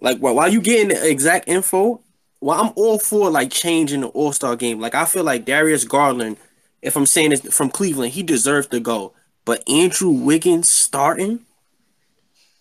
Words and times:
Like 0.00 0.18
while 0.18 0.48
you 0.48 0.60
getting 0.60 0.88
the 0.88 1.08
exact 1.08 1.48
info, 1.48 2.02
well, 2.40 2.60
I'm 2.60 2.72
all 2.76 2.98
for 2.98 3.30
like 3.30 3.50
changing 3.50 4.02
the 4.02 4.08
All 4.08 4.32
Star 4.32 4.56
game. 4.56 4.80
Like 4.80 4.94
I 4.94 5.04
feel 5.04 5.24
like 5.24 5.44
Darius 5.44 5.84
Garland, 5.84 6.36
if 6.82 6.96
I'm 6.96 7.06
saying 7.06 7.30
this 7.30 7.54
from 7.54 7.70
Cleveland, 7.70 8.12
he 8.12 8.22
deserves 8.22 8.66
to 8.68 8.80
go. 8.80 9.12
But 9.44 9.68
Andrew 9.68 10.10
Wiggins 10.10 10.68
starting. 10.68 11.40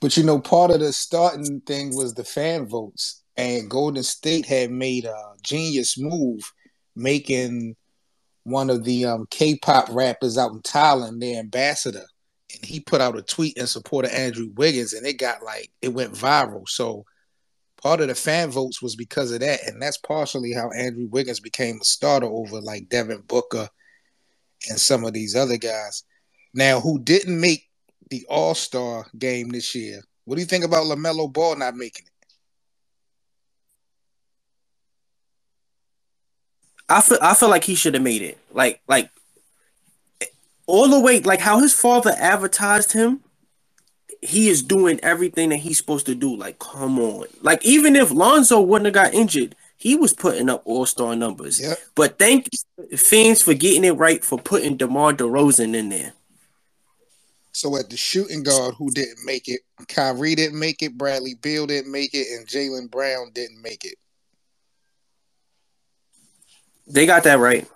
But 0.01 0.17
you 0.17 0.23
know, 0.23 0.39
part 0.39 0.71
of 0.71 0.79
the 0.79 0.93
starting 0.93 1.61
thing 1.61 1.96
was 1.96 2.13
the 2.13 2.23
fan 2.23 2.67
votes, 2.67 3.22
and 3.37 3.69
Golden 3.69 4.03
State 4.03 4.46
had 4.46 4.71
made 4.71 5.05
a 5.05 5.33
genius 5.42 5.97
move, 5.97 6.51
making 6.96 7.76
one 8.44 8.69
of 8.69 8.83
the 8.83 9.05
um, 9.05 9.26
K-pop 9.31 9.87
rappers 9.89 10.37
out 10.37 10.51
in 10.51 10.62
Thailand 10.62 11.19
their 11.19 11.39
ambassador, 11.39 12.05
and 12.53 12.63
he 12.63 12.79
put 12.79 13.01
out 13.01 13.17
a 13.17 13.23
tweet 13.23 13.57
in 13.57 13.65
support 13.67 14.05
of 14.05 14.12
Andrew 14.12 14.49
Wiggins, 14.55 14.94
and 14.94 15.05
it 15.05 15.17
got 15.17 15.44
like 15.44 15.71
it 15.81 15.89
went 15.89 16.13
viral. 16.13 16.67
So 16.70 17.05
part 17.86 18.02
of 18.02 18.08
the 18.08 18.16
fan 18.16 18.49
votes 18.49 18.81
was 18.81 18.95
because 18.95 19.32
of 19.32 19.41
that, 19.41 19.59
and 19.68 19.80
that's 19.80 19.98
partially 19.98 20.52
how 20.52 20.72
Andrew 20.72 21.08
Wiggins 21.08 21.40
became 21.40 21.78
a 21.80 21.86
starter 21.86 22.26
over 22.26 22.59
like 22.59 22.90
Devin 22.90 23.22
Booker 23.28 23.70
and 24.68 24.80
some 24.80 25.05
of 25.05 25.14
these 25.14 25.36
other 25.36 25.58
guys. 25.58 26.02
Now, 26.56 26.80
who 26.80 26.98
didn't 26.98 27.40
make 27.40 27.70
the 28.09 28.26
All 28.28 28.56
Star 28.56 29.06
game 29.20 29.50
this 29.50 29.76
year? 29.76 30.02
What 30.23 30.34
do 30.34 30.42
you 30.42 30.48
think 30.48 30.66
about 30.66 30.86
LaMelo 30.86 31.32
Ball 31.32 31.58
not 31.58 31.76
making 31.76 32.08
it? 32.08 32.28
I 36.90 37.02
feel 37.02 37.20
I 37.22 37.36
feel 37.36 37.50
like 37.50 37.66
he 37.66 37.76
should 37.76 37.94
have 37.94 38.02
made 38.02 38.23
it. 38.23 38.40
Like 38.52 38.81
like 38.88 39.12
all 40.66 40.88
the 40.88 41.00
way 41.00 41.20
like 41.20 41.40
how 41.40 41.59
his 41.59 41.80
father 41.80 42.16
advertised 42.17 42.94
him 42.94 43.22
he 44.26 44.50
is 44.50 44.62
doing 44.62 45.00
everything 45.02 45.50
that 45.50 45.58
he's 45.58 45.78
supposed 45.78 46.06
to 46.08 46.16
do. 46.16 46.36
Like, 46.36 46.60
come 46.60 47.00
on. 47.00 47.28
Like, 47.42 47.66
even 47.66 47.96
if 47.96 48.12
Lonzo 48.12 48.62
wouldn't 48.62 48.86
have 48.86 48.94
got 48.94 49.14
injured, 49.14 49.56
he 49.78 49.96
was 49.96 50.14
putting 50.14 50.50
up 50.50 50.62
all 50.66 50.86
star 50.86 51.16
numbers. 51.16 51.62
Yep. 51.62 51.78
But 51.95 52.17
thank 52.17 52.50
fans 52.95 53.42
for 53.42 53.54
getting 53.54 53.84
it 53.84 53.92
right 53.92 54.23
for 54.23 54.40
putting 54.40 54.78
DeMar 54.78 55.14
DeRozan 55.14 55.76
in 55.76 55.90
there. 55.90 56.14
So 57.52 57.78
at 57.78 57.90
the 57.90 57.95
shooting 57.95 58.44
guard, 58.44 58.76
who 58.78 58.92
didn't 58.92 59.23
make 59.23 59.48
it? 59.48 59.62
Kyrie 59.88 60.36
didn't 60.36 60.60
make 60.60 60.82
it. 60.82 60.98
Bradley 60.98 61.36
Beal 61.36 61.66
didn't 61.67 61.92
make 61.92 62.14
it, 62.14 62.28
and 62.36 62.45
Jaylen 62.45 62.92
Brown 62.92 63.32
didn't 63.34 63.62
make 63.62 63.86
it. 63.86 63.95
They 66.88 67.06
got 67.06 67.23
that 67.23 67.39
right. 67.39 67.67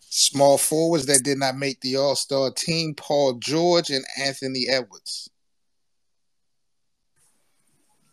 Small 0.00 0.56
forwards 0.56 1.04
that 1.06 1.22
did 1.22 1.36
not 1.36 1.56
make 1.56 1.80
the 1.80 1.96
All 1.96 2.16
Star 2.16 2.50
team: 2.50 2.94
Paul 2.94 3.34
George 3.34 3.90
and 3.90 4.04
Anthony 4.18 4.66
Edwards. 4.68 5.28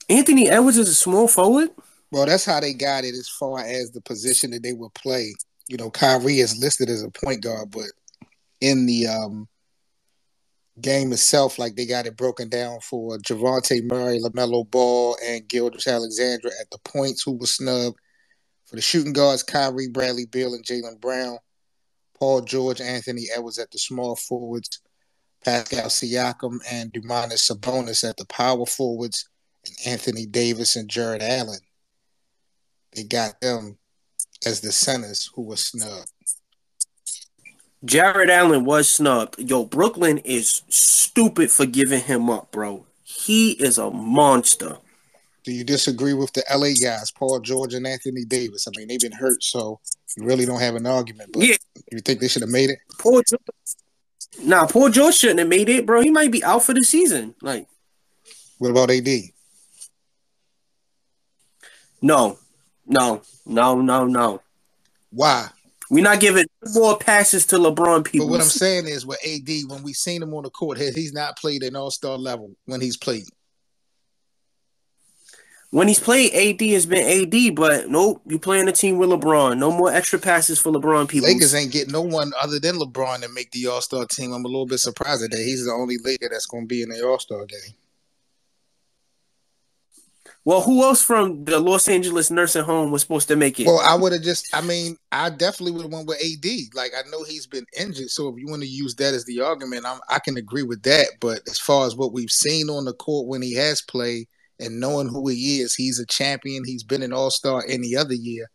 Anthony 0.09 0.49
Edwards 0.49 0.77
is 0.77 0.89
a 0.89 0.95
small 0.95 1.27
forward. 1.27 1.69
Well, 2.11 2.25
that's 2.25 2.45
how 2.45 2.59
they 2.59 2.73
got 2.73 3.03
it 3.03 3.15
as 3.15 3.27
far 3.27 3.59
as 3.59 3.91
the 3.91 4.01
position 4.01 4.51
that 4.51 4.63
they 4.63 4.73
would 4.73 4.93
play. 4.93 5.33
You 5.67 5.77
know, 5.77 5.89
Kyrie 5.89 6.39
is 6.39 6.57
listed 6.57 6.89
as 6.89 7.01
a 7.01 7.09
point 7.09 7.41
guard, 7.41 7.71
but 7.71 7.87
in 8.61 8.85
the 8.85 9.07
um, 9.07 9.47
game 10.79 11.11
itself, 11.11 11.57
like 11.57 11.75
they 11.75 11.87
got 11.87 12.05
it 12.05 12.15
broken 12.15 12.49
down 12.49 12.79
for 12.81 13.17
Dejounte 13.17 13.83
Murray, 13.83 14.19
LaMelo 14.19 14.69
Ball, 14.69 15.17
and 15.25 15.47
Gilgeous-Alexander 15.47 16.49
at 16.61 16.69
the 16.71 16.77
points 16.85 17.23
who 17.23 17.33
was 17.33 17.55
snubbed. 17.55 17.97
For 18.65 18.75
the 18.75 18.81
shooting 18.81 19.13
guards, 19.13 19.43
Kyrie, 19.43 19.89
Bradley 19.89 20.25
Beal, 20.25 20.53
and 20.53 20.65
Jaylen 20.65 20.99
Brown. 20.99 21.37
Paul 22.17 22.41
George, 22.41 22.81
Anthony 22.81 23.25
Edwards 23.35 23.59
at 23.59 23.71
the 23.71 23.77
small 23.77 24.15
forwards. 24.15 24.81
Pascal 25.43 25.89
Siakam 25.89 26.57
and 26.71 26.91
Domantas 26.91 27.51
Sabonis 27.51 28.07
at 28.07 28.17
the 28.17 28.25
power 28.25 28.65
forwards 28.65 29.29
and 29.65 29.93
Anthony 29.93 30.25
Davis 30.25 30.75
and 30.75 30.89
Jarrett 30.89 31.21
Allen. 31.21 31.59
They 32.95 33.03
got 33.03 33.41
them 33.41 33.77
as 34.45 34.61
the 34.61 34.71
centers 34.71 35.29
who 35.35 35.43
were 35.43 35.57
snubbed. 35.57 36.11
Jarrett 37.83 38.29
Allen 38.29 38.65
was 38.65 38.89
snubbed. 38.89 39.37
Yo, 39.37 39.65
Brooklyn 39.65 40.17
is 40.19 40.63
stupid 40.69 41.51
for 41.51 41.65
giving 41.65 42.01
him 42.01 42.29
up, 42.29 42.51
bro. 42.51 42.85
He 43.03 43.51
is 43.51 43.77
a 43.77 43.91
monster. 43.91 44.77
Do 45.43 45.51
you 45.51 45.63
disagree 45.63 46.13
with 46.13 46.33
the 46.33 46.43
LA 46.51 46.73
guys, 46.81 47.11
Paul 47.11 47.39
George 47.39 47.75
and 47.75 47.85
Anthony 47.85 48.25
Davis? 48.25 48.67
I 48.67 48.71
mean, 48.75 48.87
they've 48.87 48.99
been 48.99 49.11
hurt, 49.11 49.43
so 49.43 49.79
you 50.17 50.25
really 50.25 50.45
don't 50.45 50.59
have 50.59 50.73
an 50.73 50.87
argument. 50.87 51.31
But 51.33 51.43
yeah. 51.43 51.55
you 51.91 51.99
think 51.99 52.19
they 52.19 52.27
should 52.27 52.41
have 52.41 52.49
made 52.49 52.71
it? 52.71 52.79
Paul 52.99 53.21
George. 53.21 53.41
Nah, 54.41 54.65
Paul 54.65 54.89
George 54.89 55.15
shouldn't 55.15 55.39
have 55.39 55.47
made 55.47 55.69
it, 55.69 55.85
bro. 55.85 56.01
He 56.01 56.09
might 56.09 56.31
be 56.31 56.43
out 56.43 56.63
for 56.63 56.73
the 56.73 56.83
season. 56.83 57.35
Like, 57.41 57.67
what 58.57 58.71
about 58.71 58.89
AD? 58.89 59.07
No, 62.01 62.37
no, 62.85 63.21
no, 63.45 63.81
no, 63.81 64.05
no. 64.05 64.41
Why? 65.11 65.47
We're 65.89 66.03
not 66.03 66.19
giving 66.19 66.45
more 66.73 66.97
passes 66.97 67.45
to 67.47 67.57
LeBron 67.57 68.05
people. 68.05 68.27
But 68.27 68.31
what 68.31 68.41
I'm 68.41 68.47
saying 68.47 68.87
is 68.87 69.05
with 69.05 69.19
AD, 69.25 69.69
when 69.69 69.83
we 69.83 69.93
seen 69.93 70.23
him 70.23 70.33
on 70.33 70.43
the 70.43 70.49
court, 70.49 70.77
he's 70.77 71.13
not 71.13 71.37
played 71.37 71.63
an 71.63 71.75
all 71.75 71.91
star 71.91 72.17
level 72.17 72.55
when 72.65 72.81
he's 72.81 72.97
played. 72.97 73.25
When 75.71 75.87
he's 75.87 75.99
played, 75.99 76.33
AD 76.33 76.61
has 76.69 76.85
been 76.85 77.05
AD, 77.05 77.55
but 77.55 77.89
nope, 77.89 78.21
you 78.25 78.39
playing 78.39 78.69
a 78.69 78.71
team 78.71 78.97
with 78.97 79.09
LeBron. 79.09 79.57
No 79.57 79.71
more 79.71 79.91
extra 79.91 80.17
passes 80.17 80.59
for 80.59 80.71
LeBron 80.71 81.09
people. 81.09 81.27
Lakers 81.27 81.53
ain't 81.53 81.71
getting 81.73 81.91
no 81.91 82.01
one 82.01 82.31
other 82.41 82.59
than 82.59 82.75
LeBron 82.75 83.21
to 83.21 83.29
make 83.29 83.51
the 83.51 83.67
All 83.67 83.81
Star 83.81 84.05
team. 84.05 84.31
I'm 84.31 84.45
a 84.45 84.47
little 84.47 84.65
bit 84.65 84.79
surprised 84.79 85.29
that 85.29 85.37
he's 85.37 85.65
the 85.65 85.71
only 85.71 85.97
Laker 85.97 86.29
that's 86.31 86.45
going 86.45 86.63
to 86.63 86.67
be 86.67 86.81
in 86.81 86.89
the 86.89 87.05
All 87.05 87.19
Star 87.19 87.45
game. 87.45 87.75
Well, 90.45 90.61
who 90.61 90.83
else 90.83 91.01
from 91.01 91.43
the 91.43 91.59
Los 91.59 91.87
Angeles 91.87 92.29
nursing 92.29 92.63
home 92.63 92.91
was 92.91 93.01
supposed 93.01 93.27
to 93.29 93.35
make 93.35 93.59
it? 93.59 93.65
Well, 93.65 93.81
I 93.83 93.95
would 93.95 94.13
have 94.13 94.21
just, 94.21 94.47
I 94.53 94.61
mean, 94.61 94.95
I 95.11 95.31
definitely 95.31 95.71
would 95.71 95.81
have 95.81 95.91
went 95.91 96.07
with 96.07 96.21
AD. 96.23 96.75
Like, 96.75 96.91
I 96.95 97.01
know 97.09 97.23
he's 97.23 97.47
been 97.47 97.65
injured. 97.75 98.11
So 98.11 98.27
if 98.27 98.35
you 98.37 98.45
want 98.47 98.61
to 98.61 98.67
use 98.67 98.93
that 98.95 99.15
as 99.15 99.25
the 99.25 99.41
argument, 99.41 99.87
I'm, 99.87 99.99
I 100.07 100.19
can 100.19 100.37
agree 100.37 100.61
with 100.61 100.83
that. 100.83 101.07
But 101.19 101.41
as 101.49 101.57
far 101.57 101.87
as 101.87 101.95
what 101.95 102.13
we've 102.13 102.29
seen 102.29 102.69
on 102.69 102.85
the 102.85 102.93
court 102.93 103.27
when 103.27 103.41
he 103.41 103.55
has 103.55 103.81
played 103.81 104.27
and 104.59 104.79
knowing 104.79 105.07
who 105.07 105.27
he 105.29 105.61
is, 105.61 105.73
he's 105.73 105.97
a 105.97 106.05
champion. 106.05 106.63
He's 106.63 106.83
been 106.83 107.01
an 107.01 107.11
all 107.11 107.31
star 107.31 107.63
any 107.67 107.95
other 107.95 108.13
year. 108.13 108.47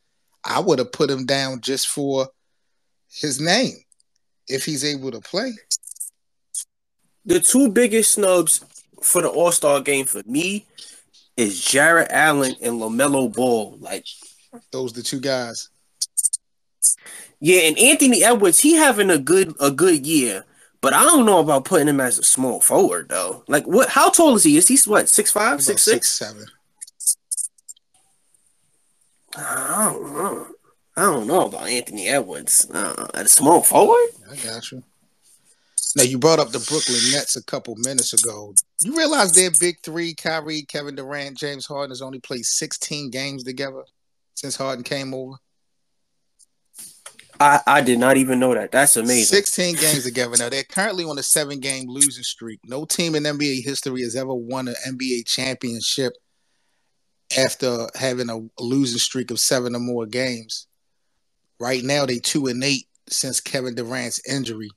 I 0.44 0.60
would 0.60 0.78
have 0.78 0.92
put 0.92 1.10
him 1.10 1.26
down 1.26 1.60
just 1.60 1.88
for 1.88 2.28
his 3.10 3.40
name 3.40 3.74
if 4.46 4.64
he's 4.64 4.84
able 4.84 5.10
to 5.10 5.20
play. 5.20 5.54
The 7.26 7.40
two 7.40 7.68
biggest 7.68 8.12
snubs 8.12 8.64
for 9.02 9.22
the 9.22 9.28
All 9.28 9.52
Star 9.52 9.80
game 9.80 10.06
for 10.06 10.22
me 10.24 10.66
is 11.40 11.64
Jarrett 11.64 12.08
Allen 12.10 12.54
and 12.60 12.80
LaMelo 12.80 13.32
Ball. 13.32 13.78
Like 13.80 14.04
those 14.70 14.92
the 14.92 15.02
two 15.02 15.20
guys. 15.20 15.70
Yeah, 17.40 17.60
and 17.60 17.78
Anthony 17.78 18.22
Edwards, 18.22 18.58
he 18.58 18.74
having 18.74 19.08
a 19.10 19.18
good 19.18 19.54
a 19.58 19.70
good 19.70 20.06
year, 20.06 20.44
but 20.82 20.92
I 20.92 21.02
don't 21.02 21.24
know 21.24 21.40
about 21.40 21.64
putting 21.64 21.88
him 21.88 22.00
as 22.00 22.18
a 22.18 22.22
small 22.22 22.60
forward 22.60 23.08
though. 23.08 23.42
Like 23.48 23.64
what? 23.64 23.88
How 23.88 24.10
tall 24.10 24.36
is 24.36 24.44
he? 24.44 24.58
Is 24.58 24.68
he 24.68 24.78
what 24.88 25.08
six 25.08 25.32
five, 25.32 25.62
six 25.62 25.82
six, 25.82 26.10
seven? 26.10 26.44
I 29.36 29.90
don't 29.92 30.12
know. 30.12 30.46
I 30.96 31.02
don't 31.02 31.26
know 31.26 31.46
about 31.46 31.68
Anthony 31.68 32.08
Edwards 32.08 32.68
uh, 32.70 33.06
at 33.14 33.26
a 33.26 33.28
small 33.28 33.62
forward. 33.62 34.10
I 34.30 34.36
got 34.36 34.70
you. 34.70 34.82
Now 35.96 36.04
you 36.04 36.18
brought 36.18 36.38
up 36.38 36.50
the 36.50 36.58
Brooklyn 36.58 37.00
Nets 37.12 37.36
a 37.36 37.44
couple 37.44 37.74
minutes 37.76 38.12
ago. 38.12 38.54
You 38.80 38.96
realize 38.96 39.32
their 39.32 39.50
big 39.58 39.76
three, 39.82 40.14
Kyrie, 40.14 40.62
Kevin 40.62 40.94
Durant, 40.94 41.36
James 41.36 41.66
Harden, 41.66 41.90
has 41.90 42.02
only 42.02 42.20
played 42.20 42.44
16 42.44 43.10
games 43.10 43.44
together 43.44 43.82
since 44.34 44.56
Harden 44.56 44.84
came 44.84 45.12
over. 45.12 45.36
I, 47.40 47.60
I 47.66 47.80
did 47.80 47.98
not 47.98 48.18
even 48.18 48.38
know 48.38 48.54
that. 48.54 48.70
That's 48.70 48.96
amazing. 48.96 49.34
16 49.36 49.76
games 49.76 50.04
together. 50.04 50.36
Now 50.38 50.50
they're 50.50 50.62
currently 50.62 51.04
on 51.04 51.18
a 51.18 51.22
seven 51.22 51.58
game 51.58 51.88
losing 51.88 52.22
streak. 52.22 52.60
No 52.66 52.84
team 52.84 53.14
in 53.14 53.22
NBA 53.22 53.64
history 53.64 54.02
has 54.02 54.14
ever 54.14 54.34
won 54.34 54.68
an 54.68 54.74
NBA 54.86 55.26
championship 55.26 56.12
after 57.38 57.88
having 57.94 58.28
a 58.28 58.40
losing 58.62 58.98
streak 58.98 59.30
of 59.30 59.40
seven 59.40 59.74
or 59.74 59.80
more 59.80 60.04
games. 60.04 60.66
Right 61.58 61.82
now 61.82 62.04
they 62.04 62.18
two 62.18 62.46
and 62.46 62.62
eight 62.62 62.86
since 63.08 63.40
Kevin 63.40 63.74
Durant's 63.74 64.20
injury. 64.28 64.70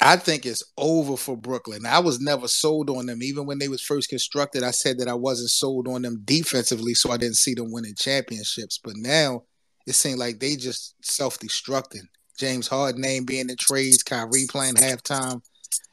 I 0.00 0.16
think 0.16 0.44
it's 0.44 0.62
over 0.76 1.16
for 1.16 1.36
Brooklyn. 1.36 1.86
I 1.86 2.00
was 2.00 2.20
never 2.20 2.48
sold 2.48 2.90
on 2.90 3.06
them. 3.06 3.22
Even 3.22 3.46
when 3.46 3.58
they 3.58 3.68
was 3.68 3.80
first 3.80 4.08
constructed, 4.08 4.62
I 4.62 4.70
said 4.72 4.98
that 4.98 5.08
I 5.08 5.14
wasn't 5.14 5.50
sold 5.50 5.88
on 5.88 6.02
them 6.02 6.20
defensively, 6.24 6.94
so 6.94 7.10
I 7.10 7.16
didn't 7.16 7.36
see 7.36 7.54
them 7.54 7.72
winning 7.72 7.94
championships. 7.96 8.78
But 8.82 8.94
now 8.96 9.44
it 9.86 9.94
seems 9.94 10.18
like 10.18 10.40
they 10.40 10.56
just 10.56 10.94
self-destructing. 11.02 12.08
James 12.38 12.66
Harden 12.66 13.00
name 13.00 13.24
being 13.24 13.48
in 13.48 13.56
trades, 13.56 14.02
Kyrie 14.02 14.46
playing 14.48 14.74
halftime, 14.74 15.40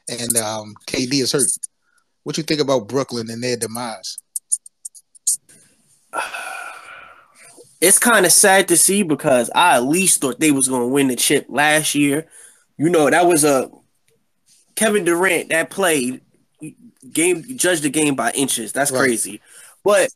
and 0.08 0.36
um, 0.36 0.74
KD 0.88 1.22
is 1.22 1.32
hurt. 1.32 1.50
What 2.24 2.36
you 2.36 2.42
think 2.42 2.60
about 2.60 2.88
Brooklyn 2.88 3.30
and 3.30 3.42
their 3.42 3.56
demise? 3.56 4.18
It's 7.80 7.98
kind 7.98 8.24
of 8.24 8.30
sad 8.30 8.68
to 8.68 8.76
see 8.76 9.02
because 9.02 9.50
I 9.56 9.74
at 9.74 9.82
least 9.82 10.20
thought 10.20 10.38
they 10.38 10.52
was 10.52 10.68
going 10.68 10.82
to 10.82 10.86
win 10.86 11.08
the 11.08 11.16
chip 11.16 11.46
last 11.48 11.96
year. 11.96 12.28
You 12.78 12.88
know, 12.88 13.10
that 13.10 13.26
was 13.26 13.42
a 13.42 13.72
Kevin 14.74 15.04
Durant 15.04 15.50
that 15.50 15.70
played 15.70 16.20
game 17.12 17.44
judge 17.56 17.80
the 17.80 17.90
game 17.90 18.14
by 18.14 18.30
inches. 18.32 18.72
That's 18.72 18.90
right. 18.90 19.00
crazy. 19.00 19.40
But 19.84 20.10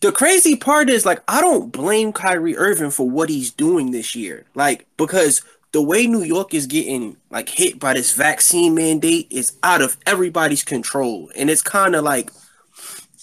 the 0.00 0.12
crazy 0.12 0.56
part 0.56 0.90
is 0.90 1.06
like 1.06 1.22
I 1.28 1.40
don't 1.40 1.72
blame 1.72 2.12
Kyrie 2.12 2.56
Irving 2.56 2.90
for 2.90 3.08
what 3.08 3.28
he's 3.28 3.50
doing 3.50 3.90
this 3.90 4.14
year. 4.14 4.44
Like 4.54 4.86
because 4.96 5.42
the 5.72 5.82
way 5.82 6.06
New 6.06 6.22
York 6.22 6.54
is 6.54 6.66
getting 6.66 7.16
like 7.30 7.48
hit 7.48 7.80
by 7.80 7.94
this 7.94 8.12
vaccine 8.12 8.74
mandate 8.74 9.26
is 9.30 9.56
out 9.62 9.82
of 9.82 9.96
everybody's 10.06 10.62
control. 10.62 11.30
And 11.34 11.50
it's 11.50 11.62
kind 11.62 11.96
of 11.96 12.04
like 12.04 12.30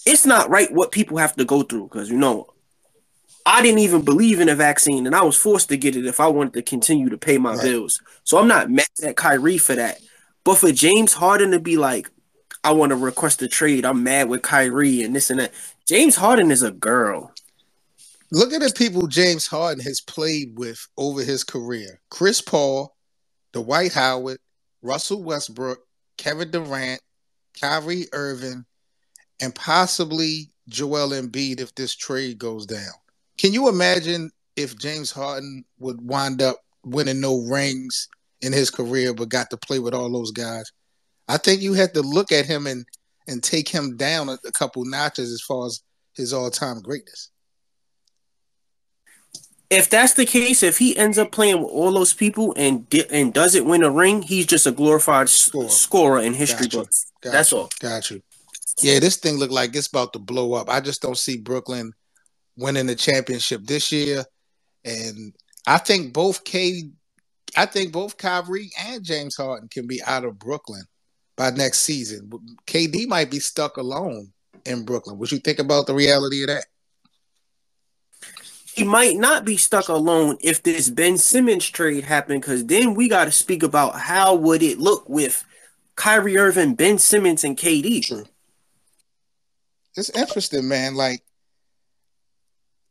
it's 0.04 0.26
not 0.26 0.50
right 0.50 0.72
what 0.72 0.92
people 0.92 1.18
have 1.18 1.34
to 1.36 1.44
go 1.44 1.62
through 1.62 1.84
because 1.84 2.10
you 2.10 2.16
know 2.16 2.51
I 3.44 3.62
didn't 3.62 3.80
even 3.80 4.02
believe 4.02 4.40
in 4.40 4.48
a 4.48 4.54
vaccine 4.54 5.06
and 5.06 5.14
I 5.14 5.22
was 5.22 5.36
forced 5.36 5.68
to 5.70 5.76
get 5.76 5.96
it 5.96 6.06
if 6.06 6.20
I 6.20 6.28
wanted 6.28 6.54
to 6.54 6.62
continue 6.62 7.08
to 7.08 7.18
pay 7.18 7.38
my 7.38 7.54
right. 7.54 7.62
bills. 7.62 8.00
So 8.24 8.38
I'm 8.38 8.48
not 8.48 8.70
mad 8.70 8.86
at 9.02 9.16
Kyrie 9.16 9.58
for 9.58 9.74
that. 9.74 10.00
But 10.44 10.58
for 10.58 10.72
James 10.72 11.14
Harden 11.14 11.52
to 11.52 11.60
be 11.60 11.76
like, 11.76 12.10
I 12.64 12.72
want 12.72 12.90
to 12.90 12.96
request 12.96 13.42
a 13.42 13.48
trade, 13.48 13.84
I'm 13.84 14.04
mad 14.04 14.28
with 14.28 14.42
Kyrie 14.42 15.02
and 15.02 15.14
this 15.14 15.30
and 15.30 15.40
that. 15.40 15.52
James 15.86 16.16
Harden 16.16 16.50
is 16.50 16.62
a 16.62 16.70
girl. 16.70 17.32
Look 18.30 18.52
at 18.52 18.60
the 18.60 18.72
people 18.74 19.08
James 19.08 19.46
Harden 19.46 19.84
has 19.84 20.00
played 20.00 20.56
with 20.56 20.86
over 20.96 21.22
his 21.22 21.44
career 21.44 22.00
Chris 22.10 22.40
Paul, 22.40 22.96
Dwight 23.52 23.92
Howard, 23.92 24.38
Russell 24.80 25.22
Westbrook, 25.22 25.80
Kevin 26.16 26.50
Durant, 26.50 27.00
Kyrie 27.60 28.06
Irving, 28.12 28.64
and 29.40 29.54
possibly 29.54 30.50
Joel 30.68 31.10
Embiid 31.10 31.60
if 31.60 31.74
this 31.74 31.94
trade 31.94 32.38
goes 32.38 32.64
down. 32.64 32.92
Can 33.42 33.52
you 33.52 33.68
imagine 33.68 34.30
if 34.54 34.78
James 34.78 35.10
Harden 35.10 35.64
would 35.80 36.00
wind 36.00 36.40
up 36.40 36.58
winning 36.84 37.20
no 37.20 37.40
rings 37.40 38.08
in 38.40 38.52
his 38.52 38.70
career 38.70 39.12
but 39.12 39.30
got 39.30 39.50
to 39.50 39.56
play 39.56 39.80
with 39.80 39.94
all 39.94 40.12
those 40.12 40.30
guys? 40.30 40.70
I 41.26 41.38
think 41.38 41.60
you 41.60 41.72
had 41.72 41.92
to 41.94 42.02
look 42.02 42.30
at 42.30 42.46
him 42.46 42.68
and 42.68 42.86
and 43.26 43.42
take 43.42 43.68
him 43.68 43.96
down 43.96 44.28
a, 44.28 44.38
a 44.46 44.52
couple 44.52 44.84
notches 44.84 45.32
as 45.32 45.40
far 45.40 45.66
as 45.66 45.82
his 46.14 46.32
all-time 46.32 46.80
greatness 46.82 47.32
if 49.72 49.88
that's 49.88 50.12
the 50.12 50.26
case, 50.26 50.62
if 50.62 50.78
he 50.78 50.96
ends 50.96 51.16
up 51.16 51.32
playing 51.32 51.62
with 51.62 51.70
all 51.70 51.92
those 51.92 52.12
people 52.12 52.52
and 52.58 52.88
di- 52.90 53.08
and 53.10 53.32
doesn't 53.32 53.64
win 53.64 53.82
a 53.82 53.90
ring, 53.90 54.20
he's 54.20 54.44
just 54.44 54.66
a 54.66 54.70
glorified 54.70 55.30
scorer, 55.30 55.70
scorer 55.70 56.20
in 56.20 56.34
history 56.34 56.68
Got 56.68 56.78
books. 56.78 57.06
Got 57.22 57.32
that's 57.32 57.52
all. 57.54 57.70
Got 57.80 58.10
you. 58.10 58.22
Yeah, 58.82 58.98
this 58.98 59.16
thing 59.16 59.38
looked 59.38 59.52
like 59.52 59.74
it's 59.74 59.86
about 59.86 60.12
to 60.12 60.18
blow 60.18 60.52
up. 60.52 60.68
I 60.68 60.80
just 60.80 61.00
don't 61.00 61.16
see 61.16 61.38
Brooklyn 61.38 61.94
winning 62.56 62.86
the 62.86 62.94
championship 62.94 63.64
this 63.64 63.92
year, 63.92 64.24
and 64.84 65.32
I 65.66 65.78
think 65.78 66.12
both 66.12 66.44
K, 66.44 66.90
I 67.56 67.66
think 67.66 67.92
both 67.92 68.16
Kyrie 68.16 68.70
and 68.78 69.04
James 69.04 69.36
Harden 69.36 69.68
can 69.68 69.86
be 69.86 70.02
out 70.02 70.24
of 70.24 70.38
Brooklyn 70.38 70.84
by 71.36 71.50
next 71.50 71.80
season. 71.80 72.30
KD 72.66 73.06
might 73.06 73.30
be 73.30 73.40
stuck 73.40 73.76
alone 73.76 74.32
in 74.66 74.84
Brooklyn. 74.84 75.18
What 75.18 75.32
you 75.32 75.38
think 75.38 75.58
about 75.58 75.86
the 75.86 75.94
reality 75.94 76.42
of 76.42 76.48
that? 76.48 76.64
he 78.74 78.84
might 78.84 79.16
not 79.16 79.44
be 79.44 79.56
stuck 79.56 79.88
alone 79.88 80.38
if 80.40 80.62
this 80.62 80.88
Ben 80.88 81.18
Simmons 81.18 81.68
trade 81.68 82.04
happened, 82.04 82.40
because 82.40 82.64
then 82.64 82.94
we 82.94 83.08
got 83.08 83.26
to 83.26 83.32
speak 83.32 83.62
about 83.62 83.96
how 83.96 84.34
would 84.34 84.62
it 84.62 84.78
look 84.78 85.08
with 85.08 85.44
Kyrie 85.96 86.38
Irving, 86.38 86.74
Ben 86.74 86.98
Simmons, 86.98 87.44
and 87.44 87.56
KD. 87.56 88.02
True. 88.02 88.24
It's 89.94 90.08
interesting, 90.10 90.68
man. 90.68 90.94
Like 90.94 91.22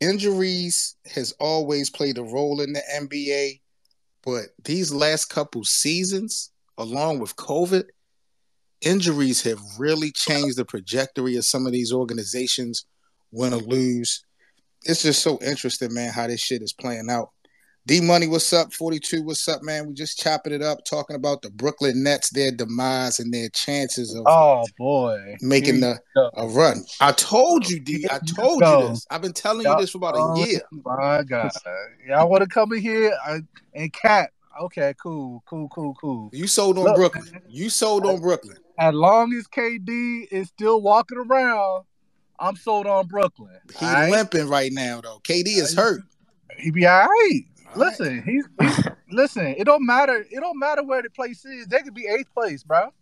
injuries 0.02 0.96
has 1.14 1.32
always 1.40 1.90
played 1.90 2.18
a 2.18 2.24
role 2.24 2.60
in 2.62 2.74
the 2.74 2.82
NBA, 2.94 3.62
but 4.24 4.48
these 4.64 4.92
last 4.92 5.26
couple 5.26 5.64
seasons, 5.64 6.52
along 6.78 7.20
with 7.20 7.36
COVID, 7.38 7.86
injuries 8.82 9.44
have 9.44 9.60
really 9.78 10.12
changed 10.12 10.58
the 10.58 10.66
trajectory 10.66 11.38
of 11.38 11.46
some 11.46 11.66
of 11.66 11.72
these 11.72 11.94
organizations 11.94 12.86
win 13.32 13.54
or 13.54 13.58
lose 13.58 14.24
it's 14.84 15.04
just 15.04 15.22
so 15.22 15.40
interesting, 15.42 15.94
man, 15.94 16.12
how 16.12 16.28
this 16.28 16.42
shit 16.42 16.62
is 16.62 16.74
playing 16.74 17.10
out. 17.10 17.30
D 17.88 18.00
Money, 18.00 18.28
what's 18.28 18.54
up? 18.54 18.72
42, 18.74 19.24
what's 19.24 19.48
up, 19.48 19.64
man? 19.64 19.88
We 19.88 19.94
just 19.96 20.20
chopping 20.20 20.54
it 20.54 20.62
up, 20.62 20.86
talking 20.86 21.16
about 21.16 21.42
the 21.42 21.50
Brooklyn 21.50 22.04
Nets, 22.04 22.30
their 22.30 22.52
demise 22.52 23.20
and 23.20 23.34
their 23.34 23.50
chances 23.50 24.14
of 24.14 24.24
oh 24.28 24.66
boy 24.78 25.36
making 25.42 25.80
the, 25.80 26.00
a 26.36 26.48
run. 26.48 26.86
I 27.00 27.12
told 27.14 27.68
you, 27.68 27.80
D. 27.80 28.06
I 28.10 28.20
told 28.20 28.62
you 28.62 28.90
this. 28.90 29.08
I've 29.10 29.24
been 29.24 29.34
telling 29.34 29.66
you 29.66 29.76
this 29.80 29.90
for 29.90 29.98
about 29.98 30.16
a 30.16 30.20
oh, 30.20 30.46
year. 30.46 30.62
My 30.86 31.24
God. 31.24 31.52
Y'all 32.08 32.30
want 32.30 32.44
to 32.44 32.48
come 32.48 32.72
in 32.74 32.82
here 32.82 33.18
and 33.74 33.94
cap. 33.94 34.30
Okay, 34.62 34.94
cool, 35.02 35.44
cool, 35.48 35.68
cool, 35.70 35.96
cool. 36.00 36.30
You 36.34 36.46
sold 36.46 36.78
on 36.78 36.84
Look, 36.84 36.96
Brooklyn. 36.98 37.42
You 37.50 37.72
sold 37.72 38.06
on 38.06 38.22
Brooklyn. 38.22 38.58
As 38.78 38.94
long 38.94 39.34
as 39.34 39.48
KD 39.48 40.28
is 40.30 40.50
still 40.50 40.82
walking 40.82 41.18
around, 41.18 41.86
I'm 42.40 42.56
sold 42.56 42.86
on 42.86 43.08
Brooklyn. 43.08 43.58
He's 43.80 43.82
right? 43.82 44.12
limping 44.12 44.48
right 44.50 44.72
now 44.72 45.02
though. 45.02 45.20
KD 45.24 45.48
is 45.48 45.76
uh, 45.76 45.82
hurt. 45.82 46.02
He 46.58 46.70
be 46.70 46.86
all 46.86 47.08
right. 47.08 47.42
All 47.74 47.80
listen, 47.80 48.18
right. 48.18 48.24
he's, 48.24 48.48
he's 48.60 48.88
listen. 49.10 49.48
It 49.58 49.66
don't 49.66 49.86
matter. 49.86 50.26
It 50.30 50.40
don't 50.40 50.60
matter 50.60 50.84
where 50.84 51.02
the 51.02 51.10
place 51.10 51.46
is. 51.46 51.68
They 51.68 51.82
could 51.82 51.94
be 51.94 52.08
eighth 52.08 52.34
place, 52.34 52.64
bro. 52.64 52.94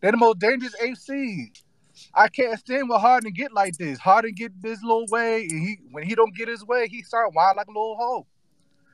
They're 0.00 0.12
the 0.12 0.16
most 0.16 0.38
dangerous 0.38 0.74
eighth 0.80 0.98
seed. 0.98 1.58
I 2.14 2.28
can't 2.28 2.58
stand 2.58 2.88
with 2.88 3.00
Harden 3.00 3.32
get 3.32 3.52
like 3.52 3.76
this. 3.76 3.98
Harden 3.98 4.32
get 4.34 4.52
this 4.62 4.82
little 4.82 5.06
way, 5.10 5.42
and 5.50 5.60
he 5.60 5.78
when 5.90 6.04
he 6.04 6.14
don't 6.14 6.34
get 6.34 6.48
his 6.48 6.64
way, 6.64 6.88
he 6.88 7.02
start 7.02 7.34
wild 7.34 7.56
like 7.56 7.66
a 7.66 7.70
little 7.70 7.96
hoe. 7.98 8.26